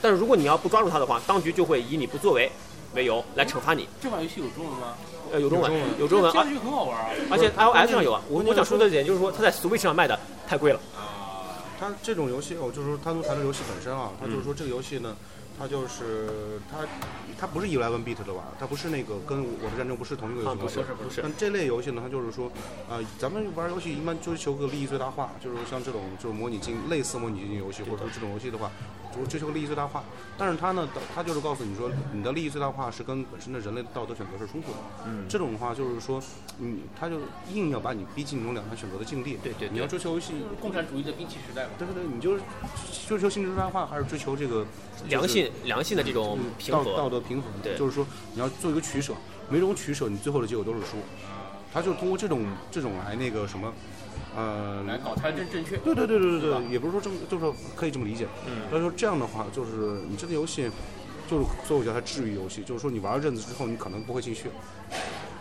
[0.00, 2.48] 但是如果你要不抓住他的话，当局就会以你不作为
[2.94, 3.88] 为由来惩罚你。
[4.00, 4.94] 这款游戏有中文吗？
[5.32, 7.06] 呃，有中文有中文，很好玩啊。
[7.30, 8.20] 而且 iOS 上有啊。
[8.28, 10.80] 我我想说的点就是说，它在 Switch 上卖的太贵了。
[10.94, 15.16] 啊，它这种游戏，我就是说单独谈这游戏本身啊，它嗯就是说这个游戏呢，
[15.58, 16.86] 它就是它
[17.40, 18.52] 它不是 eleven bit 的吧？
[18.60, 20.78] 它不是那个跟我的战争不是同一个游啊，戏模式。
[20.80, 22.52] 不是不是，但这类游戏呢，它就是说，
[22.90, 28.70] 呃，咱们玩游戏一般追求个利益最大化，就是像这种就是模拟经类似模拟经营游戏，或者说这种游戏的话，
[29.16, 30.02] 就追求利益最大化。
[30.36, 34.78] 但是他呢，他就是告诉你说，你的利益最大化是跟本身的人类的道德选择是冲突的。
[35.06, 36.22] 嗯，这种的话就是说，
[36.58, 37.20] 你他就
[37.52, 39.38] 硬要把你逼进那种两难选择的境地。
[39.42, 41.70] 对对对你要追求游戏，共产主义的兵器时代嘛。
[41.78, 42.42] 对对对，你就是
[43.06, 44.66] 追求性质最大化，还是追求这个
[45.08, 46.38] 良性良性的这种。
[46.70, 47.50] 道德平衡？
[47.62, 49.14] 对就是说你要做一个取舍，
[49.48, 50.96] 每种取舍你最后的结果都是输。
[51.72, 53.72] 他就通过这种这种来那个什么，
[54.36, 55.76] 呃，来搞它正正确。
[55.78, 58.26] 对对对对对对，也不是说正，就是说可以这么理解。
[58.46, 60.70] 嗯，所以说这样的话，就是你这个游戏，
[61.28, 64.46] 就是所以我叫它治愈游戏，就是说你玩了阵子之后，你可能不会继续。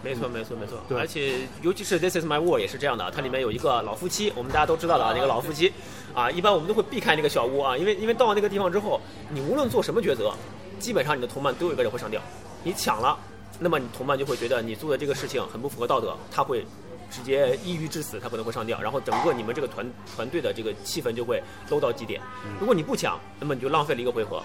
[0.04, 0.80] 没错，没错，没错。
[0.90, 5.72] 对而且尤其是 This Is My War 也是这样的，它里面有一个老夫妻，我们大家都知道的啊，那个老夫妻，
[6.16, 9.00] 啊，一般我们都会避开那个小屋啊，因为因为到了那个地方之后，
[9.30, 10.34] 你无论做什么抉择，
[10.80, 12.20] 基本上你的同伴都有一个人会上吊，
[12.64, 13.16] 你抢了，
[13.60, 16.66] 那么你同伴就会觉得你做的这个事情很不符合道德，他会
[17.12, 22.22] 直接抑郁致死，他可能会上吊，然后整个你们这个团团队的这个气氛就会 low 到极点。
[22.60, 24.42] 如果你不抢，那么你就浪费了一个回合，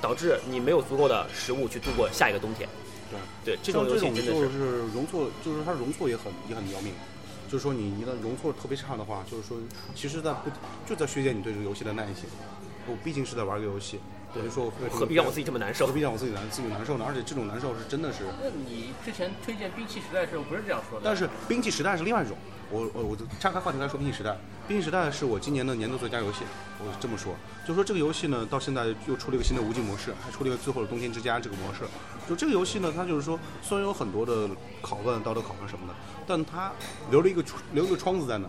[0.00, 2.68] 导致你没有足够的食物去度过下一个冬天。
[3.44, 6.92] 对，这种游戏像这种真的，就是是容错，就是它容错也很也很要命。
[7.50, 9.56] 就是说你一旦容错特别差的话，就是说
[9.94, 10.50] 其实在不
[10.86, 12.26] 就在削减你对这个游戏的耐性。
[12.86, 13.98] 我毕竟是在玩个游戏，
[14.34, 15.92] 我就说我何必让我自己这么难受何？
[15.92, 17.04] 必让我自己难自己难受呢？
[17.06, 21.04] 而且这种难受是真的是，那你之前推荐兵器时代的时候不是这样说的？
[21.04, 22.36] 但是兵器时代是另外一种。
[22.72, 24.36] 我我我岔开话题来说兵器时代，
[24.68, 26.44] 兵器时代是我今年的年度最佳游戏。
[26.78, 27.34] 我这么说，
[27.66, 31.80] 就说这个游戏呢，到现在又出了一个新的无尽模式，还出了一个最后的冬天之家这个模式。
[32.28, 34.48] 就这个游戏呢，它就是说虽然有很多的
[34.80, 35.94] 拷问、道德拷问什么的，
[36.28, 36.70] 但它
[37.10, 38.46] 留了一个留了一个窗子在那。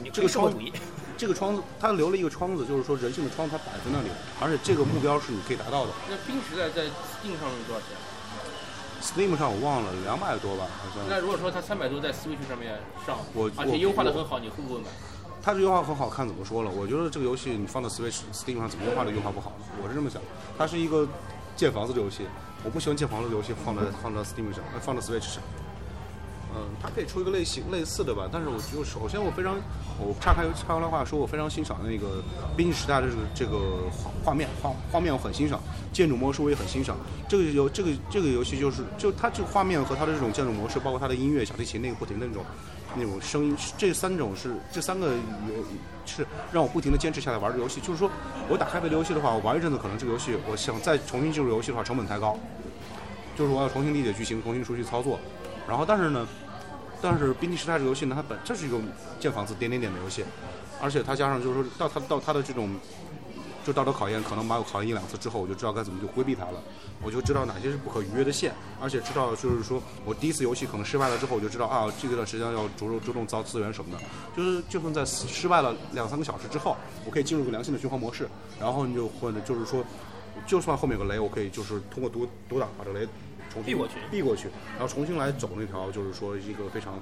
[0.00, 0.72] 你这个窗生活主义，
[1.22, 4.08] 这个窗子，它留了一个窗子，就是说人性的窗子它摆在那里，
[4.40, 5.92] 而且这个目标是你可以达到的。
[6.10, 7.94] 那冰时代在 Steam 上多少钱
[9.00, 11.08] ？Steam 上我忘了两百多吧，好像。
[11.08, 14.88] 那如果说它三百多在 Switch 上面上，我而且优化的很好，你会不会买？
[15.40, 16.70] 它这优化很好看，怎么说了？
[16.72, 19.52] 我觉得这个游戏你放到 Switch、Steam 上怎么优化都优化不好？
[19.80, 20.20] 我是这么想，
[20.58, 21.06] 它是一个
[21.54, 22.26] 建房子的游戏，
[22.64, 25.40] 我不喜欢建房子的游戏放在放在 Steam 上，呃放在 Switch 上。
[26.54, 29.56] 嗯，它可以出一个类型类似的吧，但是我就首先我非常，
[29.98, 32.06] 我岔开岔开来话说，我非常欣赏那个
[32.56, 35.58] 《冰器时代》的这个这个画画面画画面我很欣赏，
[35.92, 36.96] 建筑模式我也很欣赏。
[37.26, 42.44] 这个游这个这个游戏就是就它这个画面和它的这种建筑模式，包括它的音乐、小提琴那个不停的那种
[42.94, 45.64] 那种声音，这三种是这三个游
[46.04, 47.80] 是让我不停的坚持下来玩这个游戏。
[47.80, 48.10] 就是说
[48.48, 52.38] 我打开别的游戏的话，我玩一阵子，可能这个游戏我想再重新进入游戏的话，成本太高，
[53.38, 55.18] 就是我要重新理解剧情，重新熟悉操作。
[55.68, 56.26] 然后但是呢，
[57.02, 58.78] 但是《冰帝时代》这个游戏呢，它本这是一个
[59.18, 60.24] 建房子点点点的游戏，
[60.80, 62.70] 而且它加上就是说到它到它的这种
[63.64, 66.62] 就道德考验，可能把我考验一两次之后，我就知道该怎么去规避它了，
[67.02, 74.02] 我就知道哪些是不可逾越的线，而且知道就是说我第一次游戏可能失败了之后，我就知道啊这个段时间要着重着重造资源什么的，
[74.36, 78.28] 就是就算在失败了两三个小时之后，我可以进入个良性的循环模式，
[78.60, 79.84] 然后你就或者就是说，
[80.46, 83.08] 就算后面有个雷，我可以就是通过独独挡把这个雷
[83.52, 86.98] 重新避过去避过去，然后重新来走那条就是说一个非常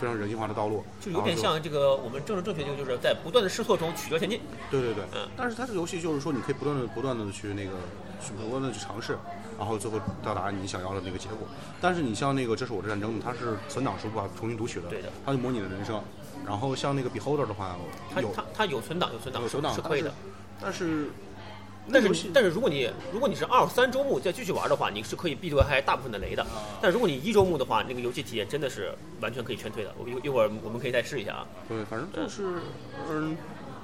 [0.00, 4.40] 非常人性化的道路，就有点像这个我们政治正确，就就是在不断的试错中取得前进。
[4.70, 7.72] 对对对，嗯但是它这个游戏就是说，你可以不断的、不断的去那个，
[8.20, 9.18] 去不断的去尝试，
[9.58, 11.48] 然后最后到达你想要的那个结果。
[11.80, 16.00] 但是你像那个《这是我的战争》，它是存档是无法重新读取的，对的，它就模拟了人生。
[16.46, 17.76] 然后像那个 Beholder 的话，
[18.14, 20.12] 它它它有存档，有存档有存档是可以的。
[20.60, 21.10] 但是但是
[22.00, 26.46] 个游戏但是如果你如果你是二三周目再继续玩的话，你是可以避得开大部分的雷的。
[26.82, 29.94] 但如果你一周目的话，那个游戏体验真的是完全可以劝退的。
[29.98, 31.46] 我一一会儿我们可以再试一下啊。
[31.68, 32.60] 对，反正就是，
[33.10, 33.36] 嗯，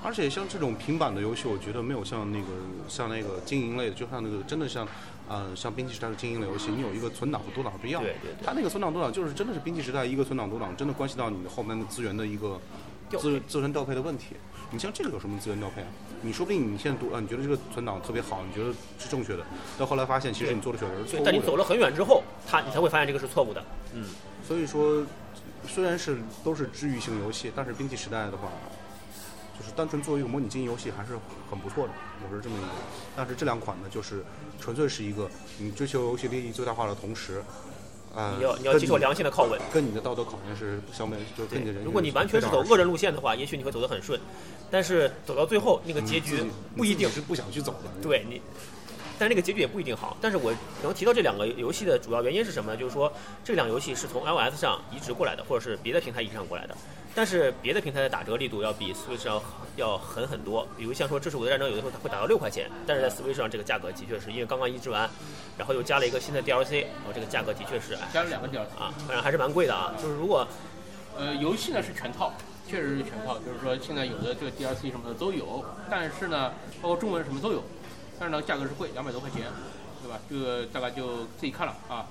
[0.03, 2.47] 而且像这种平板的游戏，我觉得没有像那个
[2.89, 4.87] 像那个经营类的，就像那个真的像，
[5.29, 8.03] 呃，像兵器时代的经营类游戏，你有一个存档和读档不一样。
[8.03, 12.61] 对对对它那个存档读档就是真的是兵器时代一个存档读档，真的关系到你后面的资源的一个
[13.09, 14.37] 调资源资源调配的问题。
[14.71, 15.89] 你像这个有什么资源调配啊？
[16.23, 19.45] 你说不定你现在读啊，你觉得这个存档特别好，你觉得是正确的，
[19.79, 21.31] 到后来发现其实你做的选择是错，误的。
[21.31, 23.63] 但你走了很远之后，他你才会发现这个是错误的。
[23.93, 24.07] 嗯，
[24.47, 25.05] 所以说，
[25.69, 28.49] 虽然是都是治愈性游戏，但是兵器时代的话，
[29.59, 31.13] 就是单纯作为一个模拟经营游戏还是
[31.51, 32.73] 很不错的，我是这么认为。
[33.15, 34.25] 但是这两款呢，就是
[34.61, 37.74] 纯粹是一个你追求游戏利益最大化的同时，呃，
[38.39, 39.61] 你要你要接受良心的拷问。
[39.73, 41.85] 跟你的道德考验是相悖，就跟你的人。
[41.85, 44.21] 如果你完全是走恶人路线的话，也许你会走得很顺，
[44.71, 46.45] 但是走到最后那个结局
[46.77, 47.91] 不一定是不想去走的。
[48.03, 48.41] 对你，
[49.19, 50.17] 但是那个结局也不一定好。
[50.21, 52.77] 但是我能提到这两个游戏的主要原因是什么呢？
[52.77, 56.77] 就是说这两个游戏是从 iOS 上移植过来的，或者是别的平台移植上过来的。
[57.17, 59.41] 但是别的平台的打折力度要比 Switch 上
[59.77, 60.67] 要狠很多。
[60.77, 65.09] 比如像说《这是我的战争》，有的时候它会打到六块钱，但是在 Switch 上这个价格的确是因为刚刚移植完，
[65.57, 69.95] 然后又加了一个新的 DLC，然后这个价格的确是加了两个 DLC，啊，反正还是蛮贵的啊。
[70.03, 70.45] 就是如果
[71.17, 72.33] 呃，游戏呢是全套，
[72.67, 76.51] 确实是全套，就是说现在有的这个 DLC 什么的都有，但是呢，
[76.83, 77.63] 包括中文什么都有，
[78.19, 79.43] 但是呢价格是贵，两百多块钱，
[80.03, 80.19] 对吧？
[80.29, 82.07] 这个大概就自己看了啊。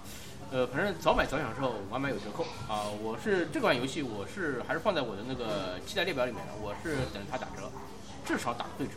[0.52, 2.86] 呃，反正早买早享受，晚买有折扣啊！
[3.02, 7.72] 我是这款游戏，我是还是放在我的那个期待列表里面的，我是等它打折，
[8.24, 8.94] 至少打个对折，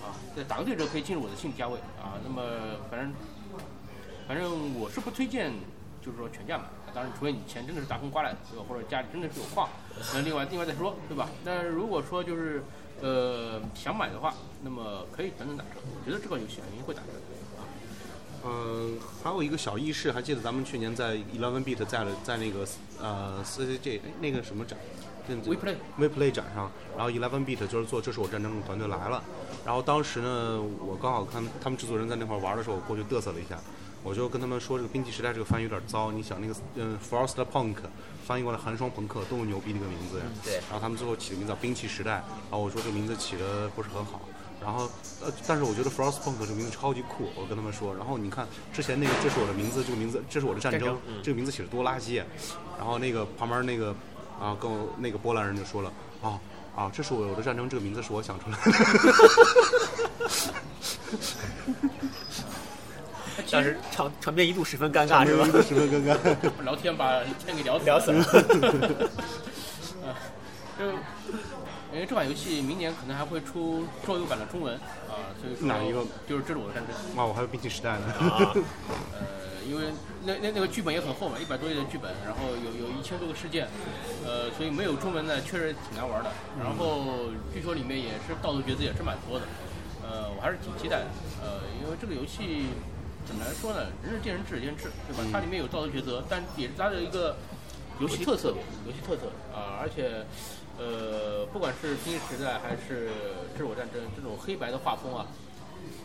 [0.00, 2.16] 啊，对，打个对折可以进入我的性价位啊。
[2.24, 2.42] 那么
[2.90, 3.12] 反正
[4.26, 5.52] 反正我是不推荐，
[6.00, 6.64] 就是说全价买。
[6.94, 8.64] 当然，除非你钱真的是大风刮来的，对吧？
[8.66, 9.68] 或者家里真的是有矿，
[10.14, 11.28] 那另外另外再说，对吧？
[11.44, 12.64] 那如果说就是
[13.02, 14.32] 呃想买的话，
[14.66, 15.78] 那么可以等等打折。
[15.84, 17.08] 我觉得这款游戏肯定会打折。
[18.44, 22.66] 嗯，还有一个小轶事，还记得咱们去年在 Eleven Bit 在了在那个
[23.00, 24.76] 呃 CCG 哎那个什么展
[25.28, 29.22] ，WePlay WePlay 展上，然后 Eleven Bit 就是做《这是我战争》的团队来了，
[29.64, 33.58] 然后当时呢，我刚好看他们制作人在那块玩的时候，我过去嘚瑟了一下，
[34.02, 37.76] 我就跟他们说这个《兵器时代》这个翻译有点糟，你想那个嗯 Frost Punk
[38.24, 44.20] 翻译过来寒霜朋克多么牛逼的一个名字呀，对然后他们最后起的名字叫兵器时代，然后我说这个名字起的不是很好。
[44.60, 44.90] 然后，
[45.22, 47.94] 呃，但是我觉得 Frostpunk 这个名字超级酷，我跟他们说。
[47.94, 52.22] 然后你看之前那个这是我的名字，这个名字这是我的战争战争，嗯这个名字写的多垃圾。
[52.76, 53.94] 然后那个旁边那个
[54.40, 55.92] 啊跟我那个波兰人就说了，
[56.22, 56.40] 啊
[56.74, 58.72] 啊，这是我的战争，这个名字是我想出来的。
[63.52, 65.44] 当时场场面一度十分尴尬，是吧？
[65.62, 66.16] 十分尴尬。
[66.64, 68.24] 聊天把天给聊死聊死了。
[70.02, 70.16] 啊，
[70.78, 70.84] 就
[71.96, 74.74] 因为这款游戏明年可能还会出桌游版的中文
[75.08, 76.04] 啊，所以说哪一个？
[76.28, 78.04] 就是《这是我的战争》哇，我还有冰淇时代呢。
[78.20, 78.52] 啊，
[79.16, 79.86] 呃，因为
[80.26, 83.66] 那那那个剧本也很厚嘛，一百多页的剧本，然后有有一千多个事件，
[84.26, 86.28] 呃，所以没有中文呢，确实挺难玩的。
[86.60, 89.46] 然后据说里面也是道德抉择也是蛮多的，
[90.04, 91.08] 呃，我还是挺期待的。
[91.40, 92.76] 呃，因为这个游戏
[93.24, 95.24] 怎么来说呢，人是见仁，智者见智，对吧？
[95.32, 97.36] 它里面有道德抉择，但也是它的一个
[98.00, 98.52] 游戏特色，
[98.84, 100.26] 游戏特色啊，而且。
[100.78, 103.08] 呃，不管是《冰时代》还是
[103.56, 105.26] 《自我战争》这种黑白的画风啊，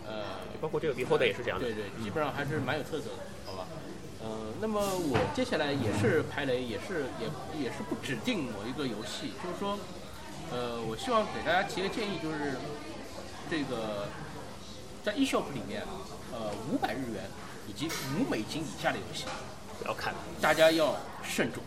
[0.07, 0.23] 呃，
[0.61, 1.65] 包括这个《Beholder》也是这样的。
[1.65, 3.67] 对对，基本上还是蛮有特色的，好吧？
[4.23, 7.27] 呃，那么我接下来也是排雷，也是也
[7.61, 9.77] 也是不指定某一个游戏，就是说，
[10.51, 12.55] 呃，我希望给大家提个建议，就是
[13.49, 14.07] 这个
[15.03, 15.83] 在 eShop 里面，
[16.31, 17.25] 呃，五百日元
[17.67, 19.25] 以及五美金以下的游戏，
[19.79, 21.61] 不要看，大家要慎重。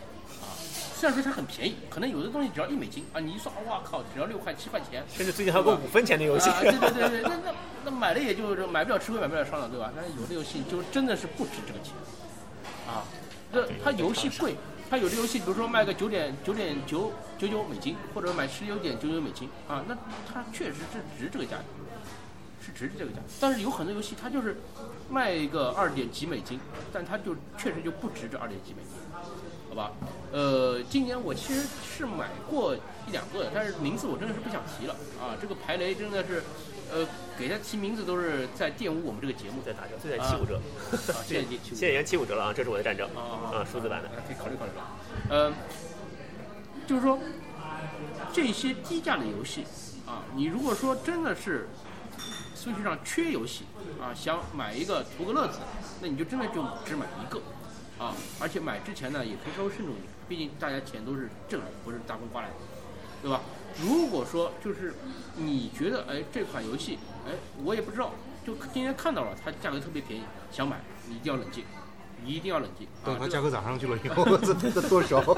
[0.95, 5.03] 虽然说它很便宜，可能有的东西只要一美金啊，你一算，哇靠，只要六块七块钱。
[5.13, 6.49] 甚至最近还有个五分钱的游戏。
[6.61, 7.53] 对对对对，那那
[7.83, 9.91] 那买了也就是买不了吃亏，买不了上当，对吧？
[9.93, 11.93] 但是有的游戏就真的是不值这个钱
[12.87, 13.03] 啊。
[13.51, 14.55] 这它游戏贵，
[14.89, 19.97] 它有的游戏，比如说卖个九点九点九九九美金，或者买十九点九九美金啊，那
[20.31, 21.57] 它确实是值这个价，
[22.65, 23.17] 是值这个价。
[23.41, 24.57] 但是有很多游戏它就是
[25.09, 26.57] 卖一个二点几美金，
[26.93, 28.94] 但它就确实就不值这二点几美金。
[29.75, 29.91] 好吧，
[30.31, 35.35] 呃，今年我其实是买过一两个的，但是名字我真的是不想提了啊。
[35.41, 36.41] 这个排雷真的是，
[36.89, 37.05] 呃，
[37.37, 42.53] 给他提名字都是在玷污我们这个节目，在打折，现在七五折，啊，现在现在已经七五折了啊！
[42.55, 44.87] 这是我的战争啊，数字版的，可以考虑考虑了。
[45.29, 45.53] 呃，
[46.87, 47.19] 就是说
[48.31, 49.65] 这些低价的游戏
[50.07, 51.67] 啊，你如果说真的是
[52.55, 53.65] Switch 上缺游戏
[54.01, 55.59] 啊，想买一个图个乐子，
[56.01, 57.41] 那你就真的就只买一个。
[57.97, 62.53] 啊，而且买之前呢，也可以稍微慎重一点，毕竟大家钱都是挣来的，不是大风刮来的，
[63.21, 63.41] 对吧？
[63.81, 64.93] 如果说就是
[65.35, 67.31] 你觉得，哎，这款游戏，哎，
[67.63, 68.11] 我也不知道，
[68.45, 71.63] 就今天看到了它价格特别便宜，想买，你一定要冷静，
[72.23, 72.87] 你一定要冷静。
[73.03, 75.21] 等它价格涨上去了以后， 这 这多少？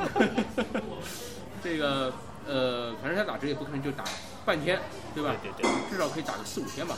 [1.64, 2.14] 这个
[2.48, 4.04] 呃，反正它打折也不可能就打
[4.46, 4.80] 半天，
[5.16, 5.36] 对吧？
[5.42, 5.72] 对对对。
[5.90, 6.96] 至少可以打个四五天吧。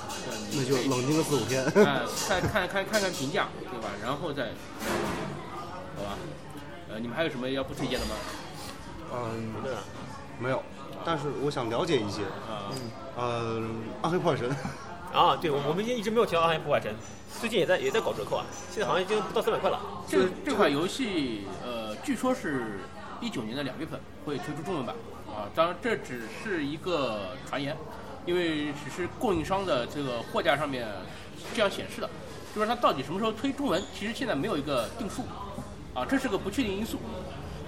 [0.51, 1.63] 那就冷静个四五天。
[1.85, 3.89] 哎，看看看看看评价，对吧？
[4.03, 4.51] 然后再。
[5.99, 6.17] 好吧，
[6.89, 8.15] 呃，你们还有什么要不推荐的吗？
[9.11, 9.53] 嗯，
[10.39, 10.63] 没有，
[11.03, 12.21] 但是我想了解一些。
[12.47, 12.71] 啊，
[13.17, 13.61] 呃，
[14.01, 14.49] 暗黑破坏神。
[15.13, 16.95] 啊，对，我我们一直没有提到暗黑破坏神，
[17.41, 19.81] 最近也在也在搞折扣啊，现在好像已经不到三百块了。
[20.07, 22.79] 这这款游戏，呃，据说是
[23.19, 24.95] 一九年的两月份会推出中文版，
[25.27, 27.75] 啊，当然这只是一个传言，
[28.25, 30.87] 因为只是供应商的这个货架上面
[31.53, 32.09] 这样显示的，
[32.55, 35.23] 就是它到底什么时候推中文，其实现在没有一个定数。
[35.99, 36.97] 啊，这是个不确定因素，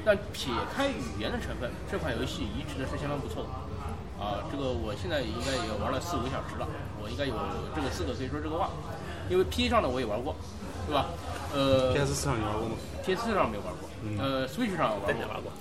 [0.06, 3.50] 但撇开语言的成分，这款游戏移植的是相当不错的。
[4.24, 6.65] 啊，这个我现在应该也玩了四五个小时了，
[7.04, 7.34] 我应该有
[7.76, 8.70] 这个资格可以说这个话，
[9.30, 10.34] 因为 P 上的我也玩过，
[10.88, 11.08] 对吧？
[11.54, 13.89] 呃，PS 四上你玩过吗？PS 四上没有玩过，
[14.24, 15.52] 呃，Switch 上玩过，玩过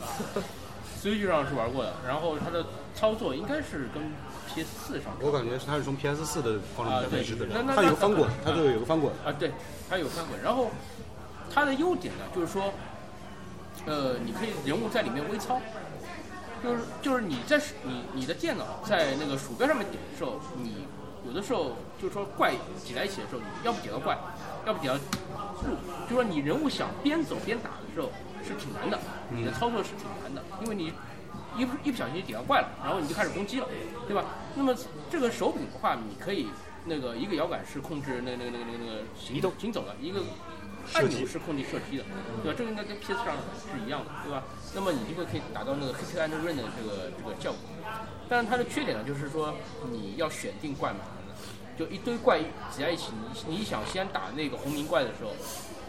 [1.03, 1.93] ，Switch 上是玩过的。
[2.07, 4.13] 然后它的操作应该是跟
[4.55, 9.51] PS 四上，我感觉它是从 PS 四的方式来移植的，它有翻滚，它这个有个翻滚啊，对，
[9.89, 10.71] 它有翻滚，然后。
[11.53, 12.73] 它的优点呢，就是说，
[13.85, 15.61] 呃，你可以人物在里面微操，
[16.63, 20.87] 就是就是你在你你的电脑在那个鼠标上面点的时候，你
[21.27, 24.17] 有的时候就是说怪挤在一起的时候，你要不点到怪，
[24.65, 25.01] 要不点到
[25.69, 25.77] 路，
[26.09, 28.11] 就说你人物想边走边打的时候
[28.47, 28.97] 是挺难的，
[29.31, 30.93] 你的操作是挺难的，因为你
[31.57, 33.67] 一不一不小心点到怪了，然后你就开始攻击了，
[34.07, 34.25] 对吧？
[34.55, 34.73] 那么
[35.11, 36.49] 这个手柄的话，你可以
[36.85, 40.21] 那个一个摇杆是控制那那个那个那个那个行动行走的一个。
[40.95, 42.05] 按钮是控制射击的，
[42.43, 42.55] 对吧？
[42.59, 44.43] 这个应该跟 PS 上是一样的，对吧？
[44.75, 47.61] 那么你就会可以达到那个 hit and run 的这个这个效果。
[48.29, 49.55] 但是它的缺点呢，就是说
[49.91, 51.35] 你要选定怪蛮难的，
[51.79, 53.13] 就一堆怪挤在一起，
[53.47, 55.31] 你你想先打那个红名怪的时候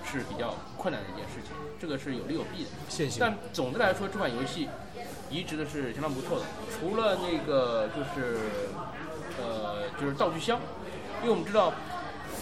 [0.06, 1.52] 是比较困难的一件事情。
[1.80, 2.70] 这个是有利有弊的。
[3.20, 4.70] 但总的来说，这款游戏
[5.30, 6.46] 移植的是相当不错的。
[6.70, 8.40] 除了那个就是
[9.40, 10.60] 呃就是道具箱，
[11.22, 11.74] 因为我们知道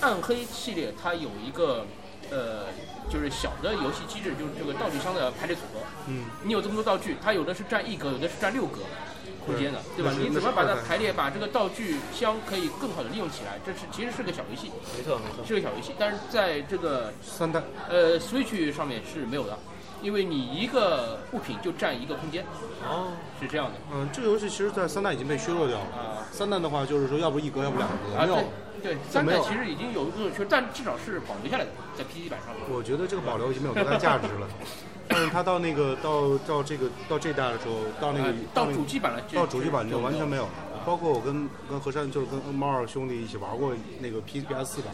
[0.01, 1.85] 暗黑系列它有一个。
[2.31, 2.65] 呃，
[3.11, 5.79] 就是小的游戏机制，就是这个道具箱的排列组合。
[6.07, 8.81] 嗯，你有这么多道具，它有的是占一格，有的是占六格
[9.45, 10.11] 空间的，对吧？
[10.19, 13.57] 你怎么把它排列，把这个道具箱可以更好的利用起来？
[13.65, 14.71] 这是其实是个小游戏。
[14.97, 19.57] 没错没错，是个小游戏，但是在这个三代呃 Switch 上面是没有的，
[20.03, 22.45] 因为你一个物品就占一个空间，
[22.87, 23.73] 哦，是这样的。
[23.91, 25.85] 嗯，这个游戏其实，在三代已经被削弱掉了。
[25.85, 28.43] 啊三代的话，就是说要不一格，要不两格，啊，没有
[28.81, 28.97] 对。
[29.09, 32.55] 三代其实已经有一个缺，但至少是保留下来的，在 PC 版上。
[32.69, 34.47] 我觉得这个保留已经没有多大价值了。
[35.11, 40.43] 但是它到那个到到这个到这代的时候，到那个呃到主机版了，到主机版就完全没有。
[40.43, 40.49] 了。
[40.85, 44.93] 包括我跟跟何山，就是跟猫二兄弟一起玩过那个 P P S 四版。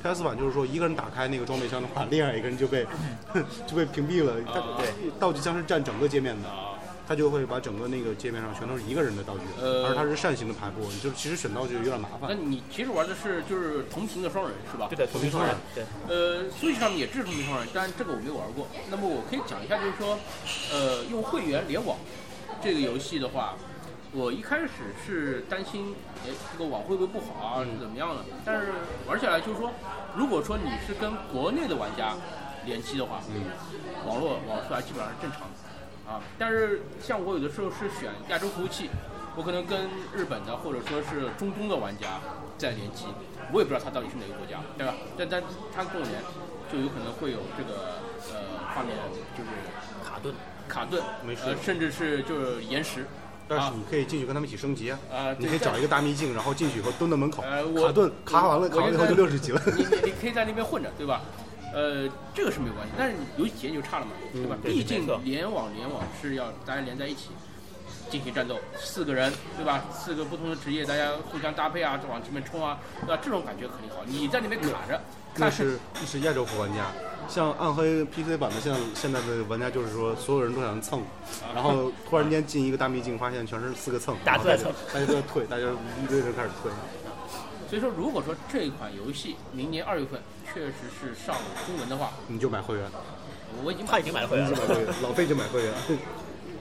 [0.00, 2.86] P S 版就是说一个人打开那个装备箱的话，另外一个人就被
[3.66, 4.34] 就被屏蔽了。
[4.46, 6.75] 它对道具箱是占整个界面的，啊，
[7.08, 12.34] 它就会把整个那个界面上全都是一个人的道具，呃而它是扇形的排布，你就其实选道具有点麻烦那。
[12.34, 14.88] 你其实玩的是就是同屏的双人是吧？
[14.88, 18.66] 对的，同屏双人，对，呃，Switch 上面也支持同屏双人，但这个我没有玩过。
[18.90, 20.18] 那么我可以讲一下，就是说，
[20.72, 21.96] 呃，用会员联网
[22.60, 23.54] 这个游戏的话，
[24.12, 24.68] 我一开始
[25.06, 25.94] 是担心，
[26.24, 28.24] 哎，这个网会不会不好啊，是怎么样的？
[28.44, 28.72] 但是
[29.06, 29.70] 玩起来就是说，
[30.16, 32.14] 如果说你是跟国内的玩家
[32.64, 33.44] 联机的话，嗯
[34.06, 35.54] 网络网速还基本上是正常的
[36.06, 36.20] 啊。
[36.38, 38.90] 但是像我有的时候是选亚洲服务器，
[39.36, 42.20] 我可能跟日本的或者说是中东的玩家
[42.56, 43.06] 在联机，
[43.52, 44.94] 我也不知道他到底是哪个国家，对吧？
[45.18, 45.42] 但但
[45.74, 46.22] 他跟我连，
[46.72, 48.00] 就有可能会有这个
[48.32, 48.96] 呃画面
[49.36, 49.50] 就是
[50.08, 50.34] 卡顿，
[50.68, 53.04] 卡顿，没事呃，甚至是就是延时。
[53.48, 59.62] 但是啊你可以进去跟他们一起升级啊，啊，你可以找一个大秘境，然后进去以后蹲在门口，呃我卡顿卡完了，我卡完了以后就六十级了。
[59.66, 61.20] 你你你可以在那边混着，对吧？
[61.76, 64.56] 呃，这个是没有关系，但是游戏体验就差了嘛，对吧？
[64.64, 67.28] 毕竟联网联网是要大家连在一起
[68.08, 69.84] 进行战斗，四个人，对吧？
[69.92, 73.20] 四个不同的职业，大家互相搭配啊，往前面冲啊，对吧？
[73.22, 74.02] 这种感觉肯定好。
[74.06, 74.98] 你在那边卡着，
[75.34, 76.86] 那是那是亚洲服玩家，
[77.28, 81.00] 像暗黑 PC 版的现在现在的玩家就是说，所有人都想蹭，
[81.42, 85.64] 啊然后突然间进一个大秘境，发现全是四个蹭，大家都在蹭大家都在退，大家
[86.02, 86.72] 一堆人开始退。
[87.68, 90.18] 所以说，如果说这一款游戏明年二月份
[90.56, 91.36] 确实是上
[91.66, 92.90] 中文的话，你就买会员，
[93.62, 94.56] 我已经他已经买了会员了
[95.02, 95.74] 老费就买会员。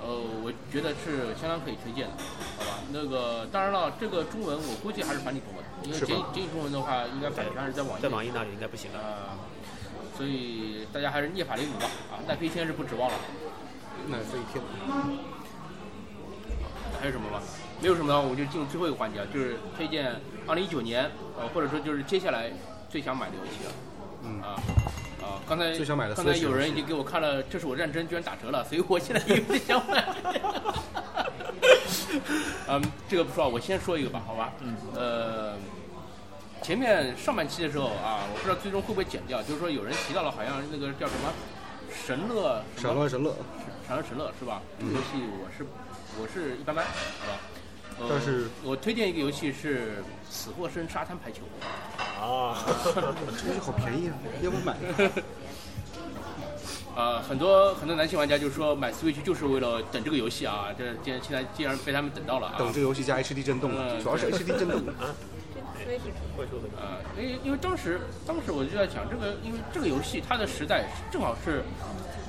[0.04, 2.14] 呃，我觉得是相当可以推荐的，
[2.60, 2.84] 好吧？
[2.92, 8.10] 那个当然了，这个中文我估计还是繁体中文，因为简简体中文的话，应该版权还是在网易在。
[8.10, 9.00] 网易那里应该不行了。
[9.00, 9.40] 啊，
[10.18, 13.16] 所以大家还是涅法雷姆吧，啊，奈飞天是不指望了。
[14.10, 14.62] 那这一天，
[17.00, 17.42] 还有什么吗？
[17.82, 22.52] 没有什么了，我就进入最后一个环节，啊，就是推荐二零一九年，呃，或者说就是接下来
[22.90, 23.72] 最想买的游戏了。
[24.28, 24.56] 嗯啊
[25.22, 30.06] 啊，刚才最想买的刚才有人已经给我看了，这是我认真居然打折了，所以我现在有点想买。
[32.68, 34.54] 嗯，这个不说，我先说一个吧，好吧？
[34.62, 34.76] 嗯。
[34.96, 35.54] 呃，
[36.62, 41.32] 前面上半期的时候啊，我不知道最终会不会剪掉，就是说有人提到了，好像那个叫什么
[42.06, 43.36] 神乐什么闪乱神乐，
[43.88, 44.62] 长生神乐是吧？
[44.80, 45.06] 这个游戏
[45.40, 45.66] 我是
[46.20, 46.92] 我是一般般，好
[47.28, 47.40] 吧。
[48.00, 49.78] 呃但是我推荐一个游戏是
[50.30, 51.40] 《死或生沙滩排球》。
[52.22, 52.58] 啊，
[52.94, 53.02] 这
[53.48, 54.76] 个游戏好便宜啊，要不买？
[56.96, 64.82] 呃，很多很多男性玩家就说买 Switch 就是为了等这个游戏啊，这既然现在既然被他们等到了啊，等这个游戏加 HD 震动了，嗯主要是 HD 震动。
[66.36, 66.82] 会说的。
[66.82, 71.64] 啊，因为因为当时当时我就在想，这个因为这个游戏它的时代正好是，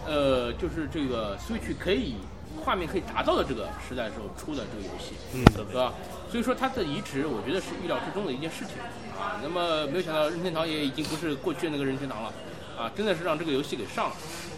[0.05, 2.17] 呃，就是这个 Switch 可以
[2.65, 5.95] 画面可以达到的这个时代时候出的这个游戏，嗯，对吧？
[6.31, 8.75] 所以说它的移植，我觉得是预料之中的一件事情
[9.19, 9.39] 啊。
[9.43, 12.33] 那么没有想到任天堂也已经不是过去的那个任天堂了，
[12.79, 14.17] 啊，真的是让这个游戏给上了，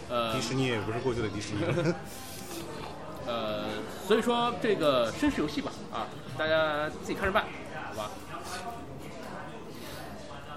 [0.09, 1.95] 呃迪士尼也不是过去的迪士尼了。
[3.27, 3.65] 呃，
[4.07, 7.45] 所以说这个绅士游戏吧，啊，大家自己看着办，
[7.89, 8.09] 好吧？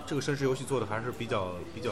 [0.07, 1.91] 这个绅士游戏做的还是比较比较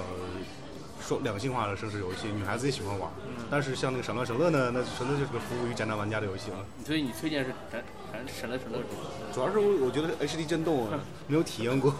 [1.01, 3.11] 说两性化的绅士游戏，女孩子也喜欢玩。
[3.51, 6.59] 但是像那个闪乱神乐呢，那纯粹就是个服务于宅男玩家的游戏了。
[6.85, 7.83] 所以你推荐是闪
[8.13, 8.79] 闪闪乐神乐？
[9.33, 11.95] 主要是我我觉得 HD 震动啊没有体验过。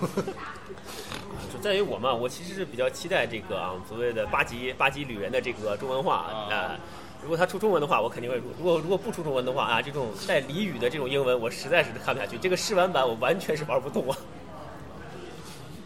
[1.53, 6.77] 就在于我嘛，我其实是比较期待这个啊所谓的八级八级旅人的这个中文化啊、啊
[7.23, 12.39] 如果他出中文的话，我肯定会入；如果如果不出中文的话啊，这种带俚语的这种英文，我实在是看不下去。
[12.39, 14.17] 这个试玩版我完全是玩不动啊。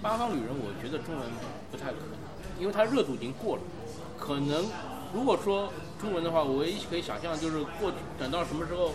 [0.00, 1.24] 八方旅人，我觉得中文
[1.72, 2.14] 不太可能，
[2.58, 3.62] 因为它热度已经过了。
[4.18, 4.64] 可能
[5.12, 8.92] 如果说中文的话，我唯一可以想象就是过等到什么时候，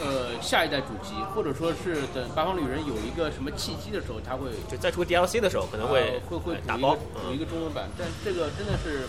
[0.00, 7.20] 呃，下一代主机，或者说是等八方旅人有一个什么契机的时候，它会就再出 DLC 的时候，可能会、呃会会打包有一个。
[7.28, 9.02] 补一个中文版，但这个真的是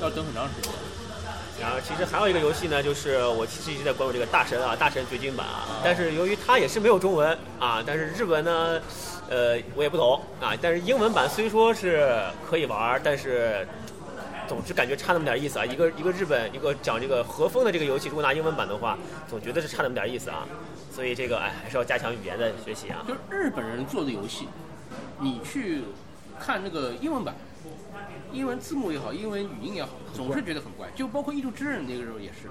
[0.00, 0.72] 要等很长时间。
[1.60, 8.80] 然后其实还有一个游戏呢，就是我其实一直在关注这个大神啊，大神掘金版啊，但是由于它也是没有中文啊，但是日文呢，
[9.30, 12.18] 呃，我也不懂啊，但是英文版虽说是
[12.48, 13.66] 可以玩，但是
[14.48, 15.66] 总是感觉差那么点意思啊。
[15.66, 18.96] 一个一个日本一个讲这个和风的这个游戏，如果拿英文版的话，
[19.28, 20.46] 总觉得是差那么点意思啊。
[20.90, 23.04] 所以这个哎，还是要加强语言的学习啊。
[23.06, 24.48] 就是日本人做的游戏，
[25.20, 25.82] 你去
[26.40, 27.34] 看那个英文版，
[28.32, 30.88] 英文字幕也好，英文语音也好，总是觉得很怪。
[30.96, 32.48] 就包括《异度之刃》那个时候也是，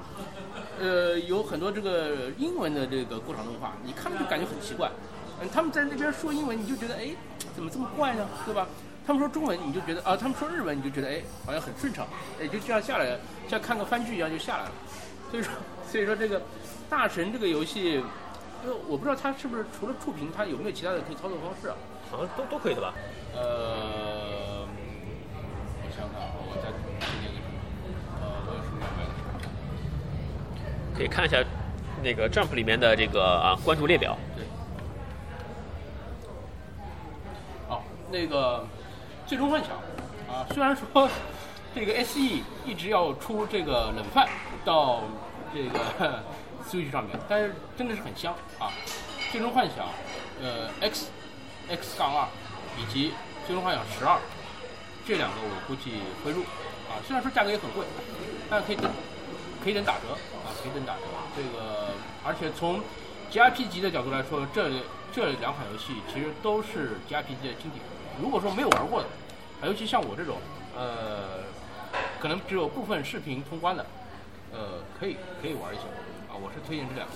[0.79, 4.91] 呃，有很多这个英文的这个过场动画，你看着就感觉很奇怪。
[5.39, 7.09] 嗯，他们在那边说英文，你就觉得哎，
[7.55, 8.27] 怎么这么怪呢？
[8.45, 8.67] 对吧？
[9.05, 12.07] 他们说中文，你就觉得啊，他们说日文，你就觉得哎，好像很顺畅，
[12.41, 14.71] 哎，就这样下来了，像看个番剧一样就下来了。
[15.31, 15.53] 所以说，
[15.89, 16.41] 所以说这个
[16.89, 18.03] 大神这个游戏，
[18.65, 21.75] 呃，我不知道它是不是除了触屏，它有没有其他的可以操作方式啊？
[22.09, 22.93] 好像都都可以的吧？
[23.35, 24.65] 呃，
[25.83, 27.39] 我想想啊，我再推荐给你。
[28.21, 29.11] 呃，我有什么买的？
[30.97, 31.43] 可以看一下
[32.01, 34.17] 那个 Jump 里面的这个啊关注列表。
[34.35, 34.45] 对。
[37.67, 38.65] 哦，那个
[39.29, 39.71] 《最终幻想》
[40.31, 41.09] 啊，虽然说
[41.75, 42.19] 这个 SE
[42.65, 44.27] 一直要出这个冷饭
[44.65, 45.01] 到
[45.53, 46.23] 这个
[46.67, 48.71] Switch 上面，但是真的是很香啊！
[49.31, 49.85] 《最终幻想》
[50.41, 51.07] 呃 X
[51.69, 52.27] X 杠二
[52.77, 53.09] 以及
[53.45, 54.15] 《最终幻想十二》
[55.05, 55.91] 这两个我估计
[56.23, 56.41] 会入
[56.89, 57.85] 啊，虽然说价格也很贵，
[58.49, 58.89] 但可以等，
[59.63, 61.01] 可以等打折啊，可以等打折。
[61.35, 61.89] 这个
[62.25, 62.81] 而且从
[63.31, 64.69] GIP 级的角度来说，这
[65.13, 67.83] 这两款游戏其实都是 GIP 级的经典。
[68.21, 69.07] 如果说没有玩过的，
[69.61, 70.37] 啊，尤其像我这种，
[70.75, 71.43] 呃，
[72.19, 73.85] 可能只有部分视频通关的，
[74.51, 75.83] 呃，可以可以玩一下
[76.29, 76.33] 啊。
[76.33, 77.13] 我是推荐这两个。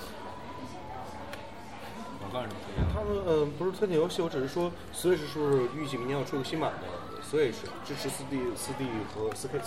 [2.20, 2.94] 广告是什么推荐的？
[2.94, 9.60] 他们呃不是推荐游戏，我只是说 Switch 是不是预计明年要出个新版的 Switch，支持 4D、4D 和 4K、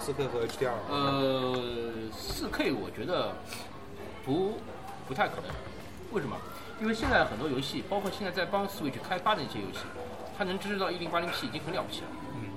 [0.00, 0.72] 4K 和 HDR。
[0.88, 1.54] 呃，
[2.12, 3.36] 四 K 我觉得
[4.24, 4.58] 不
[5.06, 5.50] 不太可能，
[6.12, 6.36] 为什么？
[6.80, 9.80] 因为现在很多游戏，包括现在在帮 Switch 开发的一些游戏，
[10.40, 12.48] 它能支持到一零八零 P 已经很了不起了，嗯，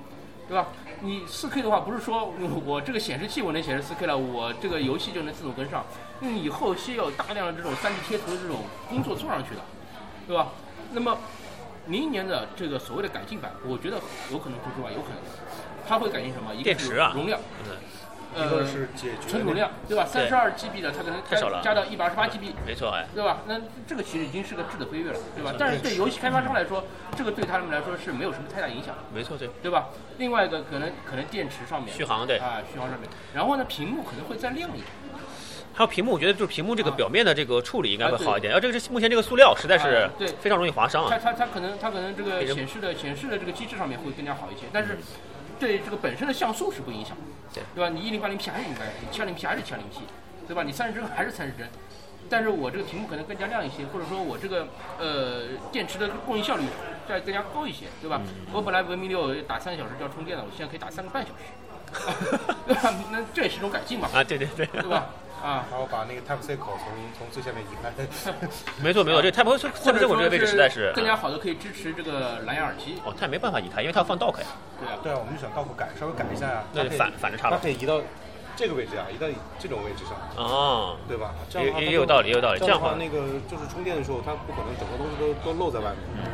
[0.48, 0.68] 对吧？
[1.00, 5.84] 你四 K 的话，不是说我我这个显示器我能显示四 K 了，我这个游戏就能自动跟上，
[6.22, 9.60] 因为你后期要有大量的这种 3D 贴图的这种工作做上去的，
[10.26, 10.48] 对吧？
[10.92, 11.18] 那么
[11.84, 14.00] 明年的这个所谓的改进版，我觉得
[14.32, 15.18] 有可能出之外，有可能。
[15.86, 16.54] 它会改进什么？
[16.54, 17.12] 一个是电池啊。
[17.14, 17.76] 容量，嗯，呃，
[18.36, 20.04] 一个是解决存储量，对吧？
[20.04, 23.06] 三十二 GB 的，它可能太少了加到一百二十八 GB，没错哎。
[23.14, 23.42] 对吧？
[23.46, 25.54] 那这个其实已经是个质的飞跃了，对吧？
[25.58, 26.84] 但是对游戏开发商来说，
[27.16, 29.88] 这个对他们来说是没有什么太大影响，没错，对，对吧？
[30.18, 34.86] 另外一个可能可能电池上面续航对，啊，续航上面，然后呢，屏幕可能会再亮一点，
[35.72, 38.52] 还有屏幕，我觉得就是屏幕这个啊表面的这个处理应该会好一点。
[38.52, 41.08] 然后这个是目前这个塑料实在是啊对非常容易划伤啊。
[41.10, 44.98] 它它它可能它可能这个显示的显示的这个机制上面会更加好一些，但是
[45.58, 47.16] 对这个本身的像素是不影响，
[47.52, 47.88] 对对吧？
[47.88, 50.00] 你一零八零 P 还是一零八零 P，七二零 P 还是七二零 P，
[50.46, 50.62] 对吧？
[50.62, 51.68] 你三十帧还是三十帧，
[52.28, 54.66] 但是我这个屏幕可能更加亮一些，或者说我这个
[54.98, 56.64] 呃电池的供应效率
[57.08, 58.20] 再更加高一些，对吧？
[58.52, 62.94] 我本来文明六打三个小时就要充电了，我现在可以打三个半小时，对吧？
[63.12, 65.06] 那这也是一种改进嘛，啊，对对对，对吧？
[65.44, 66.88] 啊，然后把那个 Type C 口从
[67.18, 67.92] 从最下面移开。
[68.82, 74.46] 没 错没错，这 Type C 口说这个位置实在是更加好的可以支持这个蓝牙耳机，哦，它也没办法移开，因为它要放 dock 呀。
[74.80, 74.96] 对啊。
[75.02, 76.64] 对啊，我们就想 dock 改，稍微改一下呀。
[76.72, 78.00] 那反反着插了它可以移到
[78.56, 79.26] 这个位置啊，移到
[79.58, 81.34] 这种位置上，哦，对吧？
[81.52, 86.24] 也也有道理也有道理这样的话话，那个就是充电的时候，它不可能整个东西都都露在外面。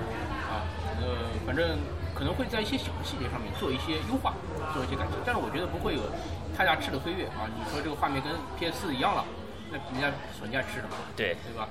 [0.47, 0.63] 啊，
[1.03, 1.79] 呃，反正
[2.15, 4.35] 可能会在一些小细节上面做一些优化，
[4.73, 6.03] 做一些改进，但是我觉得不会有
[6.61, 7.49] 太大质的飞跃啊。
[7.57, 9.25] 你说这个画面跟 PS 四一样了，
[9.73, 10.95] 那人家索尼爱吃什么？
[11.17, 11.67] 对，对吧？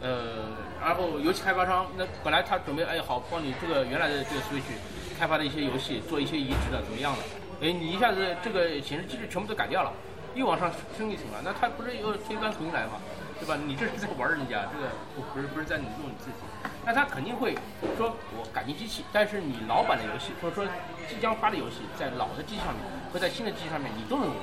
[0.00, 4.62] 呃，然后游戏开发商那本来他准备哎好帮你这个原来的这个 Switch
[5.18, 7.18] 开发的一些游戏做一些移植的怎么样了？
[7.60, 9.92] 哎，你一下子这个显示机制全部都改掉了，
[10.36, 13.02] 又往上升一层了，那他不是又推翻重新来吗？
[13.40, 13.58] 对吧？
[13.66, 14.86] 你这是在玩人家，这个
[15.16, 16.46] 不不是不是在你弄你自己，
[16.88, 17.54] 那他肯定会
[17.98, 20.64] 说我改进机器，但是你老版的游戏或者说
[21.06, 22.80] 即将发的游戏，在老的机器上面
[23.12, 24.36] 和在新的机器上面你都能玩。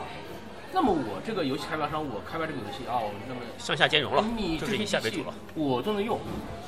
[0.71, 5.33] 那么我这个游戏开发商，我开发这个游戏哦，那么向下兼容了你，就是以下为主了。
[5.55, 6.19] 我都能用。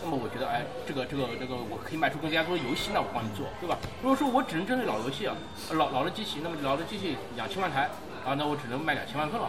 [0.02, 3.78] 那么我觉得，哎，这个这个这个，我可以卖出更加多的游戏，那我帮你做，对吧？
[4.02, 5.38] 如果说我只能针对老游戏啊，
[5.74, 7.88] 老老的机器，那么老的机器两千万台
[8.26, 9.48] 啊，那我只能卖两千万份了，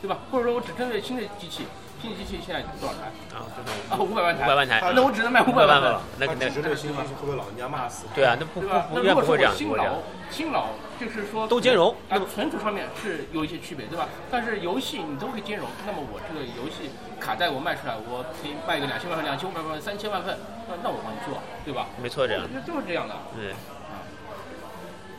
[0.00, 0.18] 对吧？
[0.30, 1.66] 或者说我只针对新的机器，
[2.04, 3.08] 新的机器现在多少台？
[3.32, 4.46] 啊，就是啊，五百万台。
[4.46, 6.02] 500万台那我只能卖五百万份了。
[6.18, 8.04] 那那它只是对新机器会被老人家骂死。
[8.14, 8.60] 对啊，那不？
[8.60, 10.02] 不不应该那如果说不会这样，不新老。
[10.30, 10.66] 新老
[11.00, 14.08] 就是说都兼容啊那么，存储上面是有一些区别，对吧？
[14.30, 20.36] 但是游戏你都可以兼容，那么我这个游戏卡带我卖出来，我可以卖个两千万份、两千五百万份、三千万份，
[20.68, 21.86] 那那我帮你做，对吧？
[22.02, 22.60] 没错，这样那。
[22.60, 23.14] 就是这样的。
[23.34, 23.54] 对，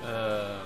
[0.05, 0.61] 呃，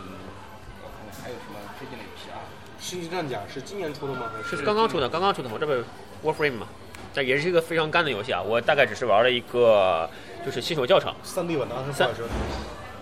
[0.84, 2.44] 我看看还有什么推荐的游戏啊？
[2.80, 4.32] 星际战甲是今年出的吗？
[4.44, 5.84] 还是刚刚出的，刚刚出的，我这不是
[6.24, 6.68] Warframe 嘛，
[7.14, 8.42] 但也是一个非常干的游戏啊。
[8.42, 10.10] 我大概只是玩了一个，
[10.46, 12.24] 就是新手教程，三 D 版的阿特三老师，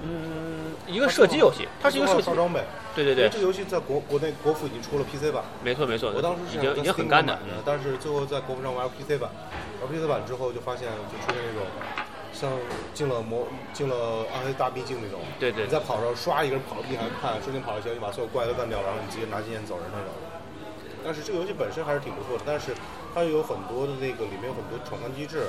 [0.04, 2.62] 嗯，一个射击游戏，它是一个射击套，装备。
[2.96, 9.30] 对对对这，个游戏在国国内国服已经出了 PC 版，没错没错，我当时已经已经很干的但是最后在国服上玩 PC 版，
[9.82, 11.68] 玩 PC 版之后就发现就出现那种
[12.34, 12.50] 像
[12.96, 20.10] 进了魔进了暗黑大秘境那种，对对你在跑的时候刷一个人跑地还不看，瞬间跑到前，你把所有怪都干掉，然后你直接拿经验走人那种。
[21.04, 22.74] 但是这个游戏本身还是挺不错的，但是
[23.14, 25.48] 它有很多的那个里面有很多闯关机制，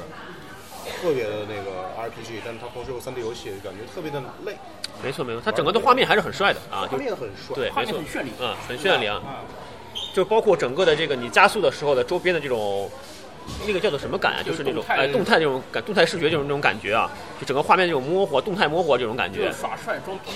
[1.00, 4.56] 特别的那个 RPG，但是它同时有 3D 游戏，感觉特别的累，
[5.02, 7.54] 没错没错，它整个的画面还是很帅的啊，画就面很帅。
[7.54, 9.44] 对，没错，很绚丽，嗯，很绚丽啊，啊，
[10.14, 12.90] 就包括整个的这个你加速的时候的周边的这种。
[13.66, 14.42] 那个叫做什么感啊？
[14.44, 19.50] 就是那种动态哎动态这种感，动态视觉就是那种感觉啊，就整个画面这种模糊、动态模糊这种感觉。
[19.50, 20.32] 耍帅装逼，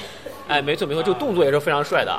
[0.49, 2.19] 哎，没错没错，这个动作也是非常帅的。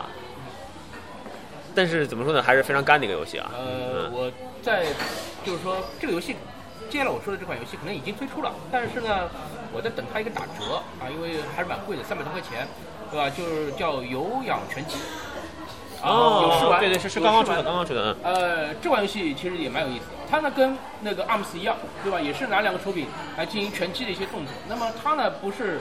[1.76, 3.52] 但是怎么说呢，还是非常干的一个游戏啊。
[3.54, 4.86] 呃，我在
[5.46, 6.36] 就是说这个游戏，
[6.90, 9.30] 接下来我说的这款游戏可能已经推出了，但是呢，
[9.74, 12.68] 我在等它一个打折啊，因为还是蛮贵的，三百多块钱，
[13.12, 13.30] 对吧？
[13.30, 14.96] 就是叫《有氧拳击》。
[16.06, 18.14] 哦有试玩，对对是是刚刚出的，刚刚出的。
[18.24, 22.20] 嗯呃，这款游戏其实也蛮有意思的，它呢跟那个 ARMS 一样，对吧？
[22.20, 23.08] 也是拿两个手柄
[23.38, 24.54] 来进行拳击的一些动作。
[24.68, 25.80] 那么它呢不是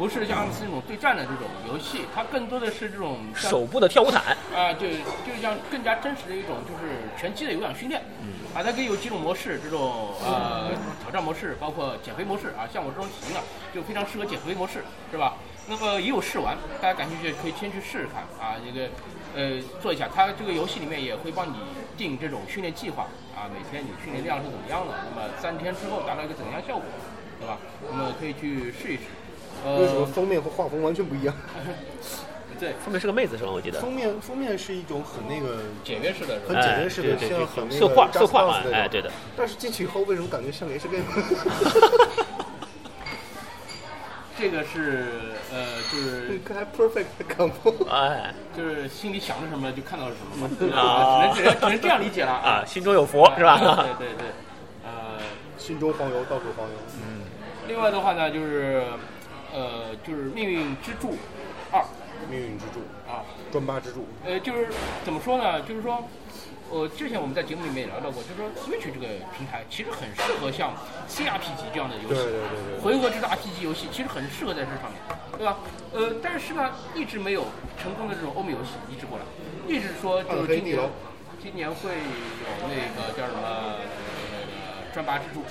[0.00, 4.92] 不是像 ARMS 那种对战的这种游戏，它更多的是这种手部的跳舞毯，啊，对，
[5.26, 8.00] 就是像更加真实的一种就是拳击的有氧训练。
[8.22, 10.70] 嗯啊，它可以有几种模式，这种呃
[11.02, 13.40] 挑战模式，包括减肥模式啊，像我这种体型的
[13.74, 14.82] 就非常适合减肥模式，
[15.12, 15.34] 是吧？
[15.68, 18.88] 那么也有试玩，大家感兴趣可以先去试试看啊，这个
[19.36, 21.56] 呃做一下，它这个游戏里面也会帮你
[21.98, 23.02] 定这种训练计划
[23.36, 26.86] 啊，每天你训练量是怎么样的，那么三天之后达到一个怎样效果，
[27.38, 27.58] 对吧？
[27.86, 29.02] 那么可以去试一试。
[29.64, 31.34] 呃，为什么封面和画风完全不一样？
[32.60, 33.50] 对封面是个妹子是吧？
[33.50, 33.80] 我记得。
[33.80, 36.60] 封面封面是一种很那个简约式的是很？
[36.60, 39.10] 简约式的，像很那个色块 Just 色块 Dance 嘛哎对的。
[39.36, 41.02] 但是进去以后为什么感觉像个 H game？
[44.38, 45.06] 这个是
[45.52, 47.88] 呃，就是跟还 perfect combo。
[47.90, 51.32] 哎就是心里想着什么就看到了什么嘛，啊？
[51.34, 53.58] 只能只能只能这样理解了啊，心中有佛是吧？
[53.98, 54.26] 对对对，
[54.84, 55.18] 呃，
[55.58, 56.74] 心中黄油，到处黄油。
[56.96, 57.20] 嗯
[57.68, 58.82] 另外的话呢，就是
[59.52, 61.16] 呃，就是《命运之柱
[61.72, 61.80] 二》
[62.30, 62.80] 命运之柱，
[63.10, 64.06] 啊，专八之柱。
[64.24, 64.68] 呃，就是
[65.04, 65.62] 怎么说呢？
[65.62, 66.04] 就是说，
[66.70, 70.72] 呃，之前我们在节目里面也聊到过，就是说 Switch 这个平台其实很适合像
[71.08, 72.80] CRPG 这样的游戏，对对对对。
[72.80, 75.00] 回合制的 RPG 游戏其实很适合在这上面，
[75.36, 75.58] 对吧？
[75.92, 77.46] 呃，但是呢，一直没有
[77.80, 79.24] 成功的这种欧美游戏移植过来，
[79.66, 80.78] 一直说就是今年
[81.42, 85.42] 今年会有那个叫什么那个专八之柱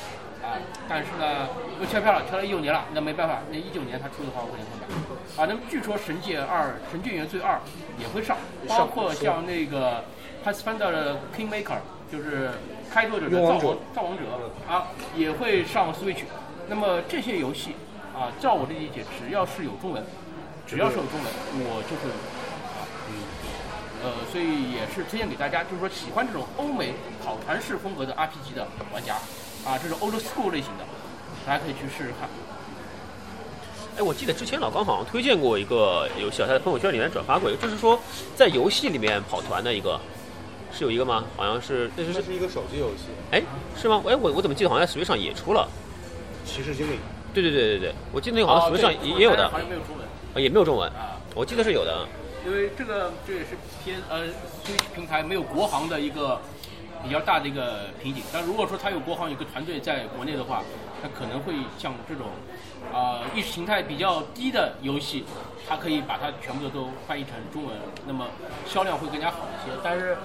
[0.49, 1.47] 啊，但是呢
[1.79, 5.45] 又缺票了，缺了一九年了，那没办法，那一九年他出的话我肯定会买啊。
[5.47, 7.55] 那么据说《神界二》《神界原罪二》
[8.01, 8.35] 也会上，
[8.67, 10.03] 包括像那个
[10.43, 11.77] Pathfinder 的 Kingmaker，
[12.11, 12.51] 就是
[12.91, 14.23] 开拓者的造王造王者
[14.67, 16.23] 啊，也会上 Switch。
[16.67, 17.75] 那么这些游戏
[18.15, 20.03] 啊，照我的理解，只要是有中文，
[20.65, 21.31] 只要是有中文，
[21.61, 22.15] 我就会买
[22.73, 22.89] 啊。
[24.01, 26.93] 呃，所以也是推荐给大家，就是说喜欢这种欧美
[27.23, 29.15] 跑团式风格的 RPG 的玩家
[29.69, 30.85] 啊，这种 old school 类型的，
[31.45, 32.27] 大家可以去试试看。
[33.97, 37.99] 哎，我记得之前老高好像推荐过一个游戏啊，他在朋友圈里面转发过，就是说
[38.35, 39.99] 在游戏里面跑团的一个，
[40.73, 41.23] 是有一个吗？
[41.37, 43.43] 好像是，那是这是一个手机游戏，哎
[43.79, 44.01] 是吗？
[44.07, 45.69] 哎，我我怎么记得好像在 Switch 上也出了？
[46.43, 46.97] 骑士精灵。
[47.31, 50.03] 对对对对对，我记得那个好像哦 Switch 上对也也有的好，像没有中文
[50.33, 51.15] 啊也没有中文，啊。
[51.35, 52.07] 我记得是有的。
[52.43, 53.47] 因为这个这也是
[53.83, 54.25] 偏呃
[54.65, 56.41] Switch 平台没有国行的一个
[57.03, 58.23] 比较大的一个瓶颈。
[58.31, 60.63] 但如果说它有国行有个团队在国内的话，
[61.01, 62.27] 它可能会像这种
[62.93, 65.25] 啊、意识形态比较低的游戏，
[65.67, 67.75] 它可以把它全部的都翻译成中文，
[68.07, 68.27] 那么
[68.65, 69.75] 销量会更加好一些。
[69.83, 70.17] 但是。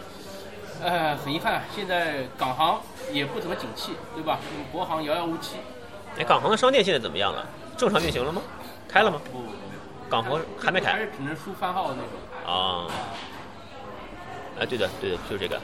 [0.83, 2.81] 呃，很遗憾，现在港行
[3.12, 4.41] 也不怎么景气，对吧？
[4.72, 5.55] 国行遥遥无期。
[6.18, 7.47] 哎，港行的商店现在怎么样了？
[7.77, 8.43] 正常运行了吗？
[8.89, 9.20] 开了吗？
[9.33, 9.51] 不不不，
[10.11, 12.55] 港行还没开还是只能输番号的那种。
[12.55, 12.91] 啊。
[14.59, 15.61] 哎，对的对的，就是这个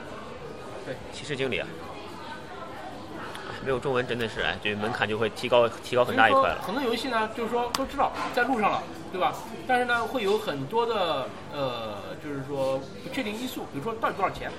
[0.85, 1.67] 对，骑士经理啊。
[1.69, 6.63] 哎没有中文真的是哎，就门槛就会提高提高很大一块了。
[6.63, 9.35] 很多游戏呢，就是说都知道在路上了，对吧？
[9.67, 14.51] 但是呢，会有很多的呃，就是说不确定因素，比如说到底多少钱？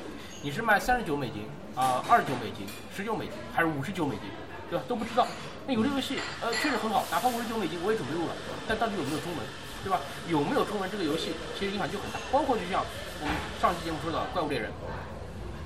[0.43, 4.25] 你是卖三十九美金啊、二十九美金、十九美金，还是五十九美金，
[4.69, 4.85] 对吧？
[4.87, 5.25] 都不知道。
[5.65, 8.35] 那有的游戏呃确实很好，哪怕五十九美金我也准备入了，
[8.67, 9.39] 但到底有没有中文，
[9.83, 9.99] 对吧？
[10.29, 12.85] 有没有中文这个游戏其实影响就很大，包括就像
[13.19, 14.69] 我们上期节目说的《怪物猎人》，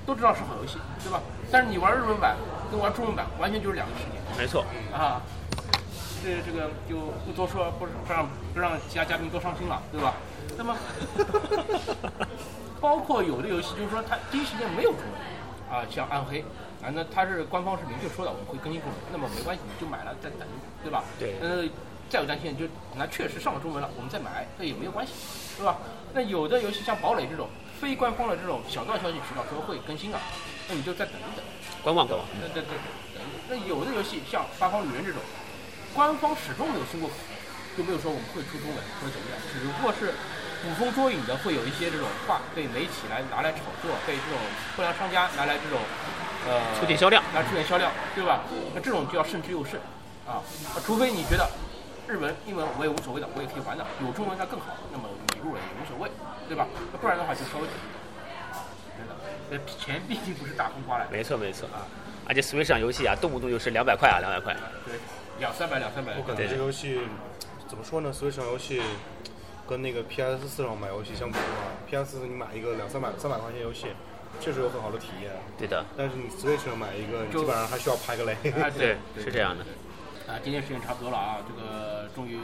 [0.06, 1.20] 都知道是好游戏，对吧？
[1.50, 2.36] 但是你玩日文版
[2.70, 4.40] 跟玩中文版完全就是两个世界。
[4.40, 5.20] 没错，啊，
[6.22, 10.14] 这这个就不多说，不不让不让其他嘉宾多伤心了，对吧？
[10.56, 10.76] 那么，
[12.80, 16.40] 包括有的游戏，就是说它第一时间没有中文，啊，像暗黑，
[16.82, 20.46] 啊，那它是官方是明确说的，我们会更新中文，那么没关系，你就买了再等，
[20.82, 21.02] 对吧？
[21.18, 21.68] 对呃，
[22.08, 25.12] 再有担心就那确实上了中文了，我们再买，这也没有关系，
[25.58, 25.78] 对吧？
[26.14, 27.48] 那有的游戏像堡垒这种
[27.80, 30.18] 非官方的这种小道消息渠道说会更新的，
[30.68, 31.44] 那你就再等一等。
[31.82, 32.26] 观望观望。
[32.40, 32.74] 对对对，
[33.14, 35.20] 等那有的游戏像《八方旅人》这种，
[35.94, 37.14] 官方始终没有出过口，
[37.76, 40.14] 就没有说我们会出中文或者怎么样，只不过是
[40.64, 44.40] 捕风捉影的会有一些这种话被媒体来拿来炒作，被这种
[44.74, 45.78] 不良商家拿来这种
[46.48, 48.42] 呃促进销量来促进销量，对吧？
[48.74, 49.78] 那这种就要慎之又慎
[50.26, 50.42] 啊，
[50.84, 51.46] 除非你觉得
[52.08, 56.10] 日文、英文我也无所谓的，我也可以玩的，有中文那更好，那么你无所谓，
[56.48, 56.66] 对吧？
[56.92, 57.66] 那不然的话就稍微
[58.52, 58.66] 啊，
[58.96, 59.14] 真的，
[59.50, 61.10] 呃，钱毕竟不是大风刮来的。
[61.12, 61.86] 没错没错啊，
[62.28, 64.56] 而且 Switch 上游戏啊，动不动就是两百块啊，两百块。
[64.84, 64.94] 对，
[65.38, 66.14] 两三百两三百。
[66.16, 67.00] 我感觉这游戏
[67.68, 68.82] 怎么说呢？Switch 上游戏
[69.68, 73.88] 跟那个 PS 四上买游戏相比的话，PS 四你买一个两三百三百块钱游戏，
[74.40, 75.32] 确实有很好的体验。
[75.58, 78.32] 对的，但是你 Switch 上买一个，你基本上还需要拍个雷。
[78.32, 79.64] 啊，对对，，是这样的。
[80.26, 82.38] 啊，今天时间差不多了啊，这个终于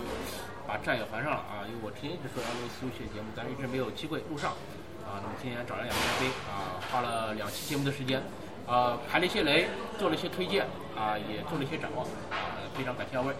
[0.72, 4.52] 把债也还上了啊，因为我之前一直说要录 su 七的节目，但是一直没有机会录上
[5.04, 5.20] 啊。
[5.20, 8.22] 那么今天找了两个嘉宾啊，花了两期节目的时间，
[8.66, 9.68] 啊，排了一些雷，
[9.98, 10.64] 做了一些推荐
[10.96, 13.34] 啊，也做了一些展望啊，非常感谢二位。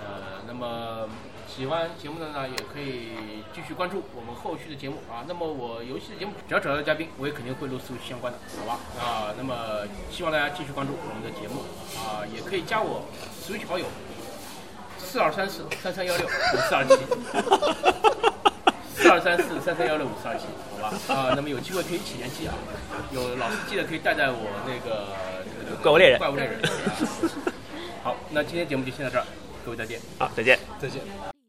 [0.00, 1.06] 呃，那么
[1.46, 5.28] 喜欢节目的呢，也可以继续关注我们后续的节目啊。
[5.28, 8.80] 那么我游戏的节目只要找到嘉宾，我也肯定会录 su 七相关的，好吧？
[8.96, 11.68] 啊，那么希望大家继续关注我们的节目
[12.00, 13.04] 啊，也可以加我
[13.44, 13.84] Switch 好友
[15.12, 16.96] 四二三四三三幺六五四二七。
[18.96, 20.96] 四二三四三三幺六五四二七，好吧？
[21.14, 22.54] 啊，那么有机会可以一起联机啊，
[23.10, 25.08] 有老司机的可以带带我那个
[25.82, 26.58] 怪物猎人怪物猎人。
[26.62, 26.70] 啊
[28.02, 29.26] 好，那今天节目就先到这儿，
[29.66, 30.00] 各位再见。
[30.18, 30.58] 好，再见。
[30.80, 31.41] 再见。